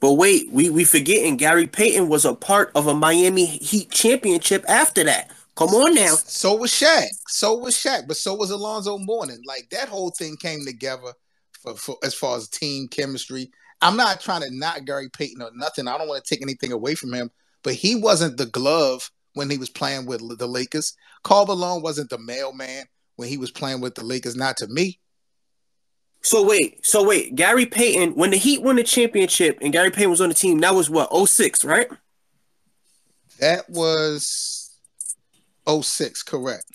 But 0.03 0.13
wait, 0.13 0.53
we 0.53 0.69
we 0.69 0.85
forgetting 0.85 1.39
Gary 1.39 1.67
Payton 1.67 2.11
was 2.11 2.27
a 2.27 2.35
part 2.35 2.71
of 2.75 2.87
a 2.87 2.93
Miami 2.93 3.47
Heat 3.47 3.91
championship 3.91 4.63
after 4.69 5.03
that. 5.05 5.31
Come 5.55 5.71
on 5.71 5.95
now. 5.95 6.17
So 6.17 6.55
was 6.55 6.71
Shaq. 6.71 7.07
So 7.29 7.55
was 7.57 7.75
Shaq, 7.75 8.07
but 8.07 8.19
so 8.19 8.35
was 8.35 8.51
Alonzo 8.51 8.99
Mourning. 8.99 9.41
Like 9.47 9.71
that 9.71 9.89
whole 9.89 10.11
thing 10.11 10.37
came 10.37 10.67
together 10.67 11.15
for, 11.63 11.77
for 11.77 11.97
as 12.05 12.13
far 12.13 12.37
as 12.37 12.47
team 12.51 12.89
chemistry. 12.89 13.51
I'm 13.83 13.97
not 13.97 14.21
trying 14.21 14.43
to 14.43 14.51
knock 14.51 14.85
Gary 14.85 15.09
Payton 15.09 15.43
or 15.43 15.51
nothing. 15.55 15.89
I 15.89 15.97
don't 15.97 16.09
want 16.09 16.25
to 16.25 16.29
take 16.29 16.43
anything 16.43 16.73
away 16.73 16.95
from 16.95 17.13
him, 17.13 17.31
but 17.63 17.75
he 17.75 17.97
wasn't 17.97 18.37
the 18.37 18.47
glove 18.47 19.11
when 19.35 19.49
he 19.49 19.59
was 19.59 19.71
playing 19.71 20.07
with 20.07 20.39
the 20.39 20.47
Lakers. 20.47 20.97
Karl 21.23 21.47
Malone 21.47 21.83
wasn't 21.83 22.11
the 22.11 22.19
mailman 22.19 22.85
when 23.17 23.29
he 23.29 23.39
was 23.39 23.51
playing 23.51 23.81
with 23.81 23.95
the 23.95 24.05
Lakers. 24.05 24.37
Not 24.37 24.57
to 24.59 24.67
me. 24.67 24.99
So 26.23 26.47
wait, 26.47 26.85
so 26.85 27.03
wait, 27.03 27.35
Gary 27.35 27.65
Payton, 27.65 28.15
when 28.15 28.31
the 28.31 28.37
Heat 28.37 28.63
won 28.63 28.77
the 28.77 28.83
championship 28.83 29.59
and 29.63 29.73
Gary 29.73 29.91
Payton 29.91 30.11
was 30.11 30.21
on 30.21 30.29
the 30.29 30.35
team, 30.35 30.59
that 30.59 30.75
was 30.75 30.91
what, 30.91 31.11
06, 31.29 31.65
right? 31.65 31.89
That 33.39 33.71
was 33.71 34.77
06, 35.67 36.23
correct. 36.25 36.67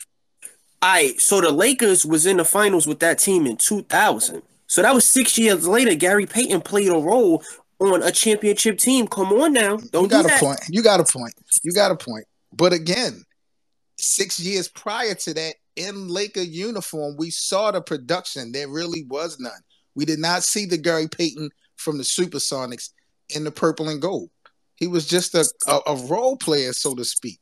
All 0.82 0.92
right, 0.94 1.22
so 1.22 1.42
the 1.42 1.52
Lakers 1.52 2.08
was 2.08 2.26
in 2.26 2.38
the 2.38 2.46
finals 2.46 2.88
with 2.88 3.00
that 3.02 3.20
team 3.20 3.46
in 3.46 3.58
2000. 3.58 4.42
So 4.68 4.82
that 4.82 4.94
was 4.94 5.06
six 5.06 5.38
years 5.38 5.68
later. 5.68 5.96
Gary 5.96 6.26
Payton 6.26 6.62
played 6.62 6.90
a 6.90 6.98
role 6.98 7.44
on 7.80 8.04
a 8.04 8.12
championship 8.12 8.78
team. 8.78 9.08
Come 9.08 9.34
on 9.34 9.54
now, 9.54 9.78
don't 9.78 10.04
you 10.04 10.10
got 10.10 10.28
do 10.28 10.34
a 10.34 10.40
point. 10.40 10.60
You 10.70 10.82
got 10.82 11.00
a 11.00 11.04
point. 11.04 11.34
You 11.64 11.74
got 11.74 11.92
a 11.92 11.96
point. 11.96 12.26
But 12.54 12.74
again, 12.74 13.24
six 13.98 14.40
years 14.40 14.68
prior 14.68 15.16
to 15.16 15.34
that, 15.34 15.56
in 15.76 16.08
Laker 16.08 16.42
uniform, 16.42 17.16
we 17.18 17.30
saw 17.30 17.72
the 17.72 17.82
production. 17.82 18.52
There 18.52 18.70
really 18.70 19.04
was 19.10 19.40
none. 19.40 19.52
We 19.94 20.06
did 20.06 20.20
not 20.20 20.44
see 20.44 20.66
the 20.66 20.78
Gary 20.78 21.08
Payton 21.08 21.50
from 21.76 21.98
the 21.98 22.04
Supersonics 22.04 22.92
in 23.30 23.44
the 23.44 23.52
purple 23.52 23.90
and 23.90 24.02
gold. 24.02 24.30
He 24.76 24.88
was 24.88 25.08
just 25.08 25.36
a, 25.36 25.46
a, 25.68 25.80
a 25.88 25.96
role 26.08 26.38
player, 26.38 26.74
so 26.74 26.96
to 26.96 27.06
speak. 27.06 27.40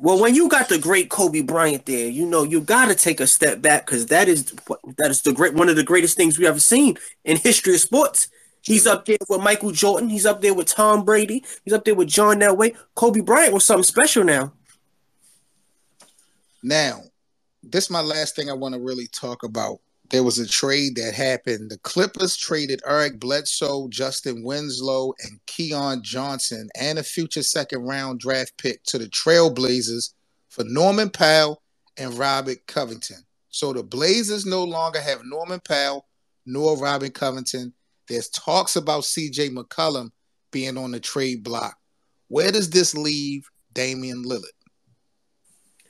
Well, 0.00 0.20
when 0.20 0.36
you 0.36 0.48
got 0.48 0.68
the 0.68 0.78
great 0.78 1.10
Kobe 1.10 1.40
Bryant 1.40 1.86
there, 1.86 2.08
you 2.08 2.24
know 2.24 2.44
you 2.44 2.60
got 2.60 2.86
to 2.86 2.94
take 2.94 3.18
a 3.18 3.26
step 3.26 3.60
back 3.60 3.84
because 3.84 4.06
that 4.06 4.28
is 4.28 4.52
that 4.96 5.10
is 5.10 5.22
the 5.22 5.32
great 5.32 5.54
one 5.54 5.68
of 5.68 5.74
the 5.74 5.82
greatest 5.82 6.16
things 6.16 6.38
we 6.38 6.46
ever 6.46 6.60
seen 6.60 6.96
in 7.24 7.36
history 7.36 7.74
of 7.74 7.80
sports. 7.80 8.28
He's 8.62 8.86
up 8.86 9.06
there 9.06 9.16
with 9.28 9.40
Michael 9.40 9.72
Jordan. 9.72 10.08
He's 10.08 10.26
up 10.26 10.40
there 10.40 10.54
with 10.54 10.66
Tom 10.66 11.04
Brady. 11.04 11.44
He's 11.64 11.74
up 11.74 11.84
there 11.84 11.94
with 11.94 12.08
John 12.08 12.38
Elway. 12.40 12.76
Kobe 12.94 13.20
Bryant 13.20 13.54
was 13.54 13.64
something 13.64 13.82
special 13.82 14.24
now. 14.24 14.52
Now, 16.62 17.02
this 17.62 17.84
is 17.84 17.90
my 17.90 18.00
last 18.00 18.36
thing 18.36 18.50
I 18.50 18.54
want 18.54 18.74
to 18.74 18.80
really 18.80 19.06
talk 19.08 19.42
about 19.42 19.80
there 20.10 20.22
was 20.22 20.38
a 20.38 20.48
trade 20.48 20.96
that 20.96 21.14
happened. 21.14 21.70
The 21.70 21.78
Clippers 21.78 22.36
traded 22.36 22.80
Eric 22.86 23.20
Bledsoe, 23.20 23.88
Justise 23.88 24.34
Winslow, 24.42 25.12
and 25.22 25.38
Keon 25.46 26.02
Johnson, 26.02 26.68
and 26.80 26.98
a 26.98 27.02
future 27.02 27.42
second 27.42 27.82
round 27.82 28.20
draft 28.20 28.56
pick 28.58 28.82
to 28.84 28.98
the 28.98 29.06
Trailblazers 29.06 30.14
for 30.48 30.64
Norman 30.64 31.10
Powell 31.10 31.62
and 31.98 32.14
Robert 32.14 32.66
Covington. 32.66 33.18
So 33.50 33.72
the 33.72 33.82
Blazers 33.82 34.46
no 34.46 34.64
longer 34.64 35.00
have 35.00 35.20
Norman 35.24 35.60
Powell 35.60 36.06
nor 36.46 36.78
Robert 36.78 37.14
Covington. 37.14 37.74
There's 38.08 38.28
talks 38.30 38.76
about 38.76 39.02
CJ 39.02 39.50
McCollum 39.50 40.10
being 40.50 40.78
on 40.78 40.92
the 40.92 41.00
trade 41.00 41.42
block. 41.44 41.76
Where 42.28 42.50
does 42.50 42.70
this 42.70 42.94
leave 42.94 43.46
Damian 43.74 44.24
Lillard? 44.24 44.57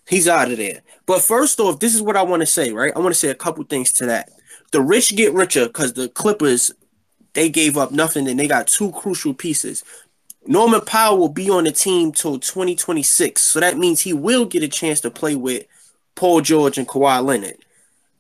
He's 0.09 0.29
out 0.29 0.51
of 0.51 0.57
there. 0.57 0.83
But 1.07 1.23
first 1.23 1.61
off, 1.61 1.81
this 1.81 1.95
is 1.95 2.03
what 2.03 2.17
I 2.17 2.23
want 2.23 2.41
to 2.41 2.47
say, 2.47 2.73
right? 2.73 2.93
I 2.97 2.99
want 2.99 3.15
to 3.15 3.19
say 3.19 3.29
a 3.29 3.35
couple 3.35 3.63
things 3.65 3.93
to 3.93 4.07
that. 4.07 4.31
The 4.73 4.81
rich 4.81 5.15
get 5.17 5.35
richer 5.35 5.67
because 5.67 5.93
the 5.93 6.09
Clippers 6.09 6.73
they 7.35 7.49
gave 7.49 7.77
up 7.77 7.93
nothing 7.93 8.29
and 8.29 8.41
they 8.41 8.49
got 8.49 8.67
two 8.67 8.91
crucial 8.93 9.35
pieces. 9.35 9.85
Norman 10.47 10.81
Powell 10.81 11.19
will 11.19 11.29
be 11.29 11.51
on 11.51 11.65
the 11.65 11.73
team 11.73 12.13
till 12.13 12.39
2026, 12.39 13.41
so 13.41 13.61
that 13.61 13.79
means 13.79 14.01
he 14.01 14.15
will 14.15 14.47
get 14.47 14.63
a 14.63 14.69
chance 14.69 15.01
to 15.03 15.11
play 15.11 15.37
with 15.37 15.67
Paul 16.15 16.41
George 16.41 16.79
and 16.79 16.89
Kawhi 16.89 17.23
Leonard. 17.23 17.59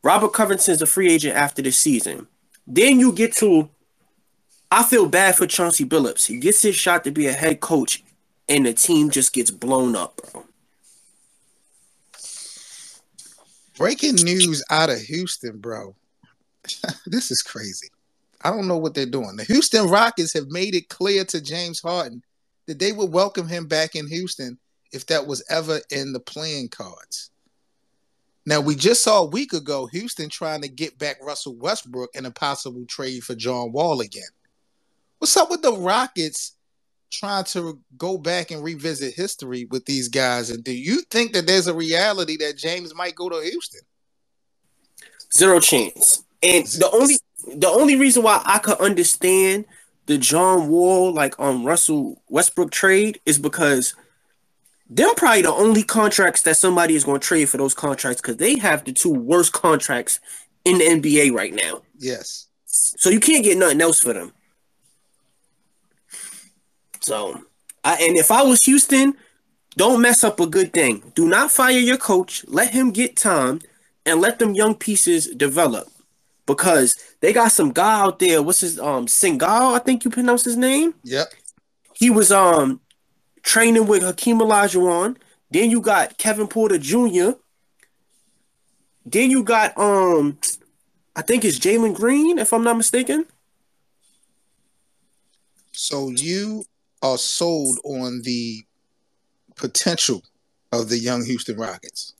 Robert 0.02 0.32
Covington's 0.34 0.82
a 0.82 0.86
free 0.86 1.10
agent 1.10 1.36
after 1.36 1.62
this 1.62 1.78
season. 1.78 2.28
Then 2.66 3.00
you 3.00 3.12
get 3.12 3.34
to, 3.36 3.70
I 4.70 4.84
feel 4.84 5.08
bad 5.08 5.36
for 5.36 5.46
Chauncey 5.46 5.86
Billups. 5.86 6.26
He 6.26 6.38
gets 6.38 6.62
his 6.62 6.76
shot 6.76 7.02
to 7.04 7.10
be 7.10 7.26
a 7.26 7.32
head 7.32 7.60
coach, 7.60 8.04
and 8.48 8.66
the 8.66 8.74
team 8.74 9.10
just 9.10 9.32
gets 9.32 9.50
blown 9.50 9.96
up, 9.96 10.20
bro. 10.32 10.47
Breaking 13.78 14.16
news 14.16 14.60
out 14.70 14.90
of 14.90 14.98
Houston, 14.98 15.58
bro. 15.58 15.94
this 17.06 17.30
is 17.30 17.42
crazy. 17.42 17.86
I 18.42 18.50
don't 18.50 18.66
know 18.66 18.76
what 18.76 18.94
they're 18.94 19.06
doing. 19.06 19.36
The 19.36 19.44
Houston 19.44 19.88
Rockets 19.88 20.34
have 20.34 20.48
made 20.48 20.74
it 20.74 20.88
clear 20.88 21.24
to 21.26 21.40
James 21.40 21.80
Harden 21.80 22.24
that 22.66 22.80
they 22.80 22.90
would 22.90 23.12
welcome 23.12 23.46
him 23.46 23.68
back 23.68 23.94
in 23.94 24.08
Houston 24.08 24.58
if 24.92 25.06
that 25.06 25.28
was 25.28 25.44
ever 25.48 25.80
in 25.92 26.12
the 26.12 26.18
playing 26.18 26.70
cards. 26.70 27.30
Now 28.44 28.60
we 28.60 28.74
just 28.74 29.04
saw 29.04 29.22
a 29.22 29.26
week 29.26 29.52
ago 29.52 29.86
Houston 29.86 30.28
trying 30.28 30.62
to 30.62 30.68
get 30.68 30.98
back 30.98 31.18
Russell 31.22 31.54
Westbrook 31.54 32.10
in 32.16 32.26
a 32.26 32.32
possible 32.32 32.84
trade 32.86 33.22
for 33.22 33.36
John 33.36 33.70
Wall 33.70 34.00
again. 34.00 34.22
What's 35.18 35.36
up 35.36 35.50
with 35.50 35.62
the 35.62 35.72
Rockets 35.72 36.56
trying 37.10 37.44
to 37.44 37.80
go 37.96 38.18
back 38.18 38.50
and 38.50 38.62
revisit 38.62 39.14
history 39.14 39.66
with 39.66 39.84
these 39.84 40.08
guys? 40.08 40.50
And 40.50 40.62
do 40.62 40.72
you 40.72 41.02
think 41.10 41.32
that 41.32 41.46
there's 41.46 41.66
a 41.66 41.74
reality 41.74 42.36
that 42.38 42.56
James 42.56 42.94
might 42.94 43.14
go 43.14 43.28
to 43.28 43.40
Houston? 43.40 43.80
Zero 45.34 45.60
chance. 45.60 46.24
And 46.42 46.66
the 46.66 46.90
only 46.92 47.16
the 47.54 47.68
only 47.68 47.96
reason 47.96 48.22
why 48.22 48.42
I 48.44 48.58
could 48.58 48.78
understand 48.78 49.64
the 50.06 50.18
John 50.18 50.68
Wall 50.68 51.12
like 51.12 51.38
on 51.38 51.56
um, 51.56 51.64
Russell 51.64 52.22
Westbrook 52.28 52.70
trade 52.70 53.20
is 53.26 53.38
because 53.38 53.94
them 54.88 55.14
probably 55.16 55.42
the 55.42 55.52
only 55.52 55.82
contracts 55.82 56.42
that 56.42 56.56
somebody 56.56 56.94
is 56.94 57.04
going 57.04 57.20
to 57.20 57.26
trade 57.26 57.48
for 57.48 57.58
those 57.58 57.74
contracts 57.74 58.20
because 58.20 58.38
they 58.38 58.58
have 58.58 58.84
the 58.84 58.92
two 58.92 59.12
worst 59.12 59.52
contracts 59.52 60.18
in 60.64 60.78
the 60.78 60.84
NBA 60.84 61.32
right 61.32 61.52
now. 61.52 61.82
Yes. 61.98 62.46
So 62.64 63.10
you 63.10 63.20
can't 63.20 63.44
get 63.44 63.58
nothing 63.58 63.80
else 63.80 64.00
for 64.00 64.12
them. 64.12 64.32
So, 67.00 67.42
I, 67.84 67.94
and 67.96 68.16
if 68.16 68.30
I 68.30 68.42
was 68.42 68.64
Houston, 68.64 69.14
don't 69.76 70.02
mess 70.02 70.24
up 70.24 70.40
a 70.40 70.46
good 70.46 70.72
thing. 70.72 71.12
Do 71.14 71.28
not 71.28 71.50
fire 71.50 71.78
your 71.78 71.96
coach. 71.96 72.44
Let 72.48 72.70
him 72.70 72.90
get 72.90 73.16
time 73.16 73.60
and 74.04 74.20
let 74.20 74.38
them 74.38 74.54
young 74.54 74.74
pieces 74.74 75.26
develop 75.28 75.88
because 76.46 76.96
they 77.20 77.32
got 77.32 77.52
some 77.52 77.72
guy 77.72 78.00
out 78.00 78.18
there. 78.18 78.42
What's 78.42 78.60
his 78.60 78.80
um 78.80 79.06
Singal? 79.06 79.74
I 79.74 79.78
think 79.78 80.04
you 80.04 80.10
pronounce 80.10 80.44
his 80.44 80.56
name. 80.56 80.94
Yep. 81.04 81.32
He 81.94 82.10
was 82.10 82.32
um 82.32 82.80
training 83.42 83.86
with 83.86 84.02
Hakeem 84.02 84.38
Olajuwon. 84.40 85.16
Then 85.50 85.70
you 85.70 85.80
got 85.80 86.18
Kevin 86.18 86.48
Porter 86.48 86.78
Jr. 86.78 87.32
Then 89.06 89.30
you 89.30 89.42
got 89.42 89.76
um, 89.78 90.38
I 91.16 91.22
think 91.22 91.44
it's 91.44 91.58
Jalen 91.58 91.94
Green, 91.94 92.38
if 92.38 92.52
I'm 92.52 92.64
not 92.64 92.76
mistaken. 92.76 93.26
So 95.72 96.10
you 96.10 96.64
are 97.02 97.18
sold 97.18 97.78
on 97.84 98.22
the 98.22 98.64
potential 99.56 100.22
of 100.72 100.88
the 100.88 100.98
young 100.98 101.24
Houston 101.24 101.56
Rockets. 101.56 102.14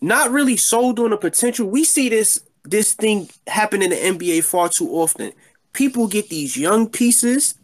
Not 0.00 0.30
really 0.30 0.56
sold 0.56 0.98
on 0.98 1.10
the 1.10 1.16
potential. 1.16 1.66
We 1.66 1.84
see 1.84 2.08
this 2.08 2.38
this 2.64 2.94
thing 2.94 3.28
happen 3.46 3.82
in 3.82 3.90
the 3.90 3.96
NBA 3.96 4.44
far 4.44 4.68
too 4.68 4.88
often. 4.88 5.32
People 5.72 6.06
get 6.06 6.28
these 6.28 6.56
young 6.56 6.88
pieces 6.88 7.56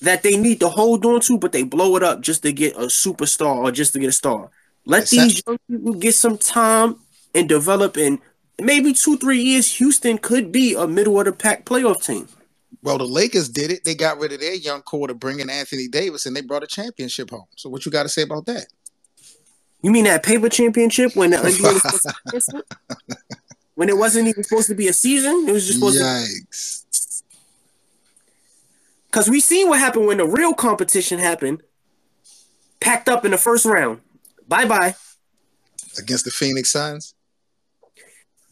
that 0.00 0.22
they 0.22 0.36
need 0.36 0.60
to 0.60 0.68
hold 0.68 1.04
on 1.04 1.20
to, 1.20 1.38
but 1.38 1.52
they 1.52 1.62
blow 1.62 1.96
it 1.96 2.02
up 2.02 2.20
just 2.20 2.42
to 2.42 2.52
get 2.52 2.74
a 2.76 2.86
superstar 2.86 3.56
or 3.56 3.70
just 3.70 3.92
to 3.92 3.98
get 3.98 4.08
a 4.08 4.12
star. 4.12 4.50
Let 4.86 5.08
these 5.08 5.42
young 5.46 5.58
people 5.68 5.94
get 5.94 6.14
some 6.14 6.38
time 6.38 6.96
and 7.34 7.48
develop. 7.48 7.96
In 7.96 8.20
maybe 8.60 8.92
two, 8.92 9.16
three 9.16 9.40
years, 9.40 9.76
Houston 9.76 10.18
could 10.18 10.52
be 10.52 10.74
a 10.74 10.86
middle 10.86 11.18
of 11.18 11.26
the 11.26 11.32
pack 11.32 11.64
playoff 11.64 12.04
team. 12.04 12.28
Well, 12.82 12.98
the 12.98 13.04
Lakers 13.04 13.48
did 13.48 13.70
it. 13.70 13.84
They 13.84 13.94
got 13.94 14.18
rid 14.18 14.32
of 14.32 14.40
their 14.40 14.54
young 14.54 14.82
core 14.82 15.08
to 15.08 15.14
bring 15.14 15.40
in 15.40 15.50
Anthony 15.50 15.88
Davis, 15.88 16.26
and 16.26 16.34
they 16.34 16.40
brought 16.40 16.62
a 16.62 16.66
championship 16.66 17.30
home. 17.30 17.46
So, 17.56 17.68
what 17.68 17.84
you 17.86 17.92
got 17.92 18.04
to 18.04 18.08
say 18.08 18.22
about 18.22 18.46
that? 18.46 18.66
You 19.82 19.90
mean 19.90 20.04
that 20.04 20.22
paper 20.22 20.48
championship 20.48 21.14
when 21.14 21.30
the 21.30 22.62
when 23.74 23.88
it 23.88 23.96
wasn't 23.96 24.28
even 24.28 24.42
supposed 24.42 24.68
to 24.68 24.74
be 24.74 24.88
a 24.88 24.92
season? 24.92 25.44
It 25.46 25.52
was 25.52 25.66
just 25.66 25.78
supposed 25.78 25.98
to. 25.98 26.04
Yikes. 26.04 26.80
to. 26.88 27.24
Because 29.06 29.28
we 29.28 29.40
seen 29.40 29.68
what 29.68 29.78
happened 29.78 30.06
when 30.06 30.16
the 30.16 30.26
real 30.26 30.54
competition 30.54 31.18
happened, 31.18 31.62
packed 32.80 33.08
up 33.08 33.24
in 33.24 33.30
the 33.30 33.38
first 33.38 33.64
round. 33.64 34.00
Bye 34.48 34.64
bye. 34.64 34.96
Against 35.98 36.24
the 36.24 36.30
Phoenix 36.30 36.72
Suns? 36.72 37.14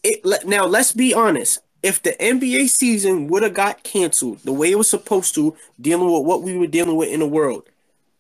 It, 0.05 0.47
now, 0.47 0.67
let's 0.67 0.93
be 0.93 1.15
honest. 1.15 1.61
If 1.83 2.03
the 2.03 2.13
NBA 2.13 2.69
season 2.69 3.27
would 3.29 3.43
have 3.43 3.55
got 3.55 3.83
canceled 3.83 4.39
the 4.41 4.53
way 4.53 4.71
it 4.71 4.79
was 4.79 4.89
supposed 4.89 5.35
to, 5.35 5.57
dealing 5.81 6.13
with 6.13 6.25
what 6.25 6.43
we 6.43 6.57
were 6.57 6.67
dealing 6.69 6.97
with 6.97 7.09
in 7.09 7.21
the 7.21 7.27
world, 7.27 7.65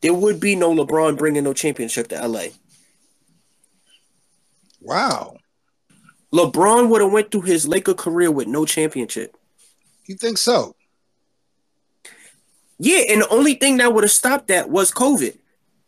there 0.00 0.14
would 0.14 0.40
be 0.40 0.56
no 0.56 0.74
LeBron 0.74 1.16
bringing 1.16 1.44
no 1.44 1.52
championship 1.52 2.08
to 2.08 2.26
LA. 2.26 2.46
Wow. 4.80 5.36
LeBron 6.32 6.88
would 6.88 7.00
have 7.00 7.12
went 7.12 7.30
through 7.30 7.42
his 7.42 7.68
Laker 7.68 7.94
career 7.94 8.30
with 8.30 8.48
no 8.48 8.64
championship. 8.64 9.36
You 10.06 10.16
think 10.16 10.38
so? 10.38 10.74
Yeah, 12.78 13.02
and 13.10 13.22
the 13.22 13.28
only 13.28 13.54
thing 13.54 13.76
that 13.76 13.94
would 13.94 14.02
have 14.02 14.10
stopped 14.10 14.48
that 14.48 14.68
was 14.68 14.90
COVID. 14.90 15.38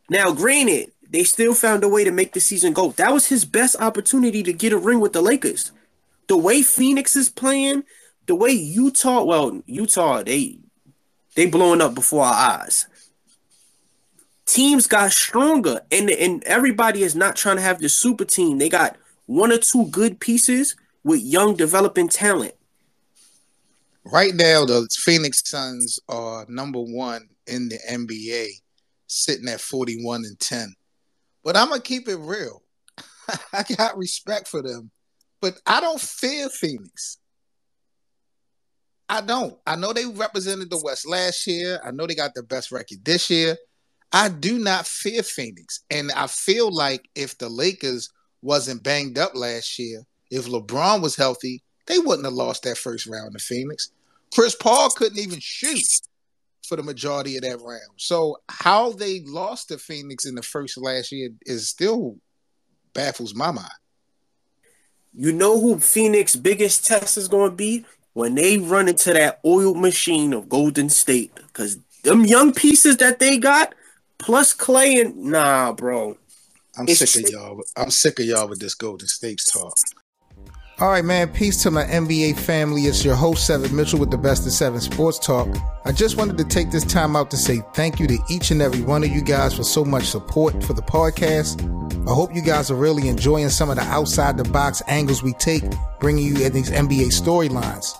Now, 0.09 0.33
granted, 0.33 0.93
they 1.11 1.25
still 1.25 1.55
found 1.55 1.83
a 1.83 1.89
way 1.89 2.05
to 2.05 2.13
make 2.13 2.35
the 2.35 2.41
season 2.41 2.73
go. 2.73 2.93
That 2.93 3.13
was 3.13 3.27
his 3.27 3.45
best 3.45 3.75
opportunity 3.81 4.43
to 4.45 4.53
get 4.53 4.73
a 4.73 4.79
ring 4.79 5.01
with 5.01 5.13
the 5.13 5.23
Lakers. 5.23 5.73
The 6.29 6.37
way 6.37 6.63
Phoenix 6.63 7.17
is 7.17 7.29
playing, 7.29 7.85
the 8.27 8.35
way 8.35 8.51
Utah, 8.51 9.25
well, 9.25 9.63
Utah, 9.67 10.23
they 10.23 10.59
they 11.35 11.47
blowing 11.47 11.81
up 11.81 11.95
before 11.95 12.25
our 12.25 12.61
eyes. 12.61 12.87
Teams 14.47 14.87
got 14.87 15.13
stronger, 15.13 15.81
and 15.91 16.11
and 16.11 16.45
everybody 16.45 17.03
is 17.03 17.15
not 17.15 17.37
trying 17.37 17.57
to 17.57 17.63
have 17.63 17.81
the 17.81 17.89
super 17.89 18.25
team. 18.25 18.59
They 18.59 18.69
got 18.69 18.97
one 19.27 19.53
or 19.53 19.59
two 19.59 19.87
good 19.87 20.21
pieces 20.21 20.77
with 21.03 21.23
young 21.23 21.57
developing 21.57 22.09
talent. 22.09 22.55
Right 24.05 24.35
now, 24.35 24.65
the 24.65 24.87
Phoenix 24.93 25.43
Suns 25.45 25.99
are 26.09 26.45
number 26.49 26.81
one 26.81 27.29
in 27.47 27.69
the 27.69 27.79
NBA, 27.91 28.49
sitting 29.07 29.49
at 29.49 29.61
41 29.61 30.25
and 30.25 30.39
10. 30.39 30.75
But 31.43 31.57
I'm 31.57 31.71
gonna 31.71 31.81
keep 31.81 32.09
it 32.09 32.17
real. 32.17 32.63
I 33.53 33.63
got 33.77 33.97
respect 33.97 34.47
for 34.49 34.63
them, 34.63 34.91
but 35.45 35.61
I 35.67 35.83
don't 35.83 36.01
fear 36.01 36.49
Phoenix. 36.49 37.19
I 39.11 39.21
don't. 39.21 39.59
I 39.67 39.77
know 39.77 39.93
they 39.93 40.07
represented 40.07 40.71
the 40.71 40.81
West 40.83 41.07
last 41.07 41.47
year. 41.47 41.79
I 41.85 41.91
know 41.91 42.07
they 42.07 42.15
got 42.15 42.33
the 42.33 42.43
best 42.43 42.73
record 42.73 43.05
this 43.05 43.29
year. 43.29 43.59
I 44.11 44.31
do 44.31 44.59
not 44.59 44.87
fear 44.87 45.23
Phoenix. 45.23 45.81
And 45.91 46.11
I 46.13 46.29
feel 46.29 46.75
like 46.75 47.11
if 47.15 47.37
the 47.37 47.51
Lakers 47.51 48.09
wasn't 48.41 48.83
banged 48.83 49.19
up 49.19 49.33
last 49.35 49.79
year, 49.79 50.05
if 50.31 50.47
LeBron 50.47 51.03
was 51.03 51.15
healthy, 51.15 51.63
they 51.89 51.99
wouldn't 51.99 52.25
have 52.25 52.33
lost 52.33 52.63
that 52.63 52.79
first 52.79 53.07
round 53.07 53.35
to 53.35 53.39
Phoenix. 53.39 53.91
Chris 54.33 54.55
Paul 54.55 54.89
couldn't 54.97 55.19
even 55.19 55.41
shoot 55.43 56.01
for 56.67 56.77
the 56.77 56.83
majority 56.83 57.37
of 57.37 57.43
that 57.43 57.61
round. 57.61 57.83
So 57.99 58.39
how 58.49 58.93
they 58.93 59.21
lost 59.27 59.69
to 59.69 59.77
Phoenix 59.77 60.25
in 60.25 60.37
the 60.37 60.43
first 60.43 60.79
last 60.79 61.13
year 61.13 61.29
is 61.45 61.69
still 61.69 62.17
baffles 62.95 63.35
my 63.35 63.51
mind. 63.51 63.69
You 65.17 65.33
know 65.33 65.61
who 65.61 65.79
Phoenix 65.79 66.35
biggest 66.37 66.87
test 66.87 67.17
is 67.17 67.29
going 67.29 67.51
to 67.51 67.57
be 67.57 67.85
when 68.15 68.35
they 68.35 68.59
run 68.59 68.89
into 68.89 69.13
that 69.13 69.41
oil 69.45 69.75
machine 69.75 70.33
of 70.33 70.49
Golden 70.49 70.89
State 70.89 71.35
because 71.37 71.79
them 72.03 72.25
young 72.25 72.53
pieces 72.53 72.97
that 72.99 73.19
they 73.19 73.39
got 73.39 73.75
plus 74.19 74.53
Clay 74.53 75.01
and 75.01 75.17
nah, 75.17 75.73
bro. 75.73 76.17
I'm 76.77 76.89
sick 76.89 77.25
of 77.25 77.31
y'all. 77.31 77.63
I'm 77.77 77.91
sick 77.91 78.19
of 78.19 78.27
y'all 78.27 78.49
with 78.49 78.61
this 78.61 78.75
Golden 78.75 79.07
State 79.07 79.41
talk. 79.47 79.77
All 80.81 80.91
right, 80.91 81.05
man. 81.05 81.33
Peace 81.33 81.63
to 81.63 81.71
my 81.71 81.85
NBA 81.85 82.37
family. 82.37 82.83
It's 82.83 83.05
your 83.05 83.15
host, 83.15 83.47
Seven 83.47 83.75
Mitchell, 83.77 84.01
with 84.01 84.11
the 84.11 84.19
best 84.19 84.45
of 84.45 84.53
seven 84.53 84.81
sports 84.81 85.21
talk. 85.21 85.47
I 85.85 85.93
just 85.93 86.17
wanted 86.17 86.37
to 86.39 86.45
take 86.45 86.73
this 86.73 86.83
time 86.83 87.15
out 87.15 87.31
to 87.31 87.37
say 87.37 87.63
thank 87.75 88.01
you 88.01 88.09
to 88.09 88.19
each 88.29 88.51
and 88.51 88.61
every 88.61 88.83
one 88.83 89.05
of 89.05 89.11
you 89.11 89.23
guys 89.23 89.55
for 89.55 89.63
so 89.63 89.85
much 89.85 90.03
support 90.03 90.65
for 90.65 90.73
the 90.73 90.83
podcast. 90.83 91.63
I 92.09 92.13
hope 92.13 92.35
you 92.35 92.43
guys 92.43 92.73
are 92.73 92.75
really 92.75 93.07
enjoying 93.07 93.51
some 93.51 93.71
of 93.71 93.77
the 93.77 93.83
outside 93.83 94.37
the 94.37 94.43
box 94.43 94.83
angles 94.89 95.23
we 95.23 95.33
take, 95.35 95.63
bringing 96.01 96.27
you 96.27 96.51
these 96.51 96.71
NBA 96.71 97.13
storylines. 97.13 97.95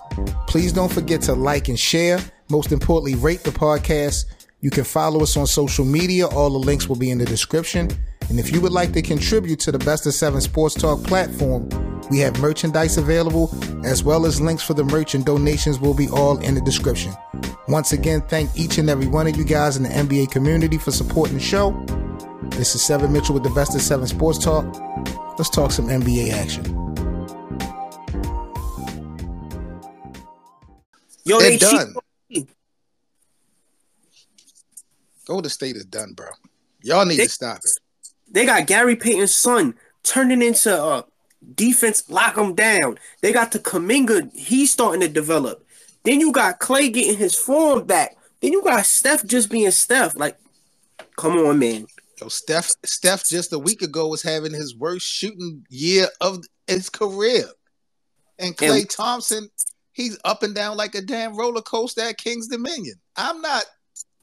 Please 0.47 0.73
don't 0.73 0.91
forget 0.91 1.21
to 1.21 1.33
like 1.33 1.69
and 1.69 1.79
share. 1.79 2.19
Most 2.49 2.73
importantly, 2.73 3.15
rate 3.15 3.43
the 3.45 3.51
podcast. 3.51 4.25
You 4.59 4.69
can 4.69 4.83
follow 4.83 5.23
us 5.23 5.37
on 5.37 5.47
social 5.47 5.85
media. 5.85 6.27
All 6.27 6.49
the 6.49 6.59
links 6.59 6.89
will 6.89 6.97
be 6.97 7.09
in 7.09 7.19
the 7.19 7.25
description. 7.25 7.89
And 8.29 8.39
if 8.39 8.51
you 8.51 8.59
would 8.61 8.71
like 8.71 8.91
to 8.93 9.01
contribute 9.01 9.59
to 9.61 9.71
the 9.71 9.79
Best 9.79 10.05
of 10.07 10.13
Seven 10.13 10.41
Sports 10.41 10.75
Talk 10.75 11.03
platform, 11.03 11.69
we 12.09 12.19
have 12.19 12.39
merchandise 12.39 12.97
available 12.97 13.49
as 13.85 14.03
well 14.03 14.25
as 14.25 14.41
links 14.41 14.63
for 14.63 14.73
the 14.73 14.83
merch 14.83 15.15
and 15.15 15.25
donations 15.25 15.79
will 15.79 15.93
be 15.93 16.07
all 16.09 16.37
in 16.39 16.55
the 16.55 16.61
description. 16.61 17.13
Once 17.67 17.93
again, 17.93 18.21
thank 18.27 18.49
each 18.57 18.77
and 18.77 18.89
every 18.89 19.07
one 19.07 19.27
of 19.27 19.35
you 19.37 19.43
guys 19.43 19.77
in 19.77 19.83
the 19.83 19.89
NBA 19.89 20.31
community 20.31 20.77
for 20.77 20.91
supporting 20.91 21.35
the 21.37 21.43
show. 21.43 21.71
This 22.51 22.75
is 22.75 22.83
Seven 22.83 23.11
Mitchell 23.11 23.33
with 23.33 23.43
the 23.43 23.49
Best 23.51 23.75
of 23.75 23.81
Seven 23.81 24.07
Sports 24.07 24.39
Talk. 24.39 24.65
Let's 25.37 25.49
talk 25.49 25.71
some 25.71 25.87
NBA 25.87 26.31
action. 26.31 26.63
Yo, 31.23 31.39
They're 31.39 31.49
they 31.51 31.57
done. 31.57 31.95
cheat. 32.31 32.49
Golden 35.25 35.49
State 35.49 35.75
is 35.75 35.85
done, 35.85 36.13
bro. 36.13 36.27
Y'all 36.83 37.05
need 37.05 37.17
They- 37.17 37.23
to 37.25 37.29
stop 37.29 37.57
it. 37.57 37.71
They 38.29 38.45
got 38.45 38.67
Gary 38.67 38.95
Payton's 38.95 39.33
son 39.33 39.75
turning 40.03 40.41
into 40.41 40.75
uh 40.81 41.03
defense, 41.55 42.09
lock 42.09 42.37
him 42.37 42.55
down. 42.55 42.97
They 43.21 43.31
got 43.31 43.51
the 43.51 43.59
Kuminga, 43.59 44.33
he's 44.35 44.71
starting 44.71 45.01
to 45.01 45.07
develop. 45.07 45.65
Then 46.03 46.19
you 46.19 46.31
got 46.31 46.59
Clay 46.59 46.89
getting 46.89 47.17
his 47.17 47.35
form 47.35 47.85
back. 47.85 48.15
Then 48.41 48.51
you 48.51 48.63
got 48.63 48.85
Steph 48.85 49.25
just 49.25 49.49
being 49.49 49.71
Steph. 49.71 50.15
Like, 50.15 50.37
come 51.17 51.37
on, 51.37 51.59
man. 51.59 51.87
Yo, 52.21 52.27
Steph, 52.29 52.71
Steph 52.83 53.27
just 53.27 53.51
a 53.53 53.59
week 53.59 53.81
ago 53.81 54.07
was 54.07 54.21
having 54.21 54.53
his 54.53 54.75
worst 54.75 55.05
shooting 55.05 55.65
year 55.69 56.07
of 56.21 56.43
his 56.67 56.89
career. 56.89 57.45
And 58.39 58.55
Clay 58.55 58.81
And- 58.81 58.89
Thompson, 58.89 59.49
he's 59.93 60.17
up 60.25 60.43
and 60.43 60.53
down 60.53 60.77
like 60.77 60.95
a 60.95 61.01
damn 61.01 61.35
roller 61.35 61.61
coaster 61.61 62.01
at 62.01 62.17
King's 62.17 62.47
Dominion. 62.47 62.95
I'm 63.15 63.41
not 63.41 63.65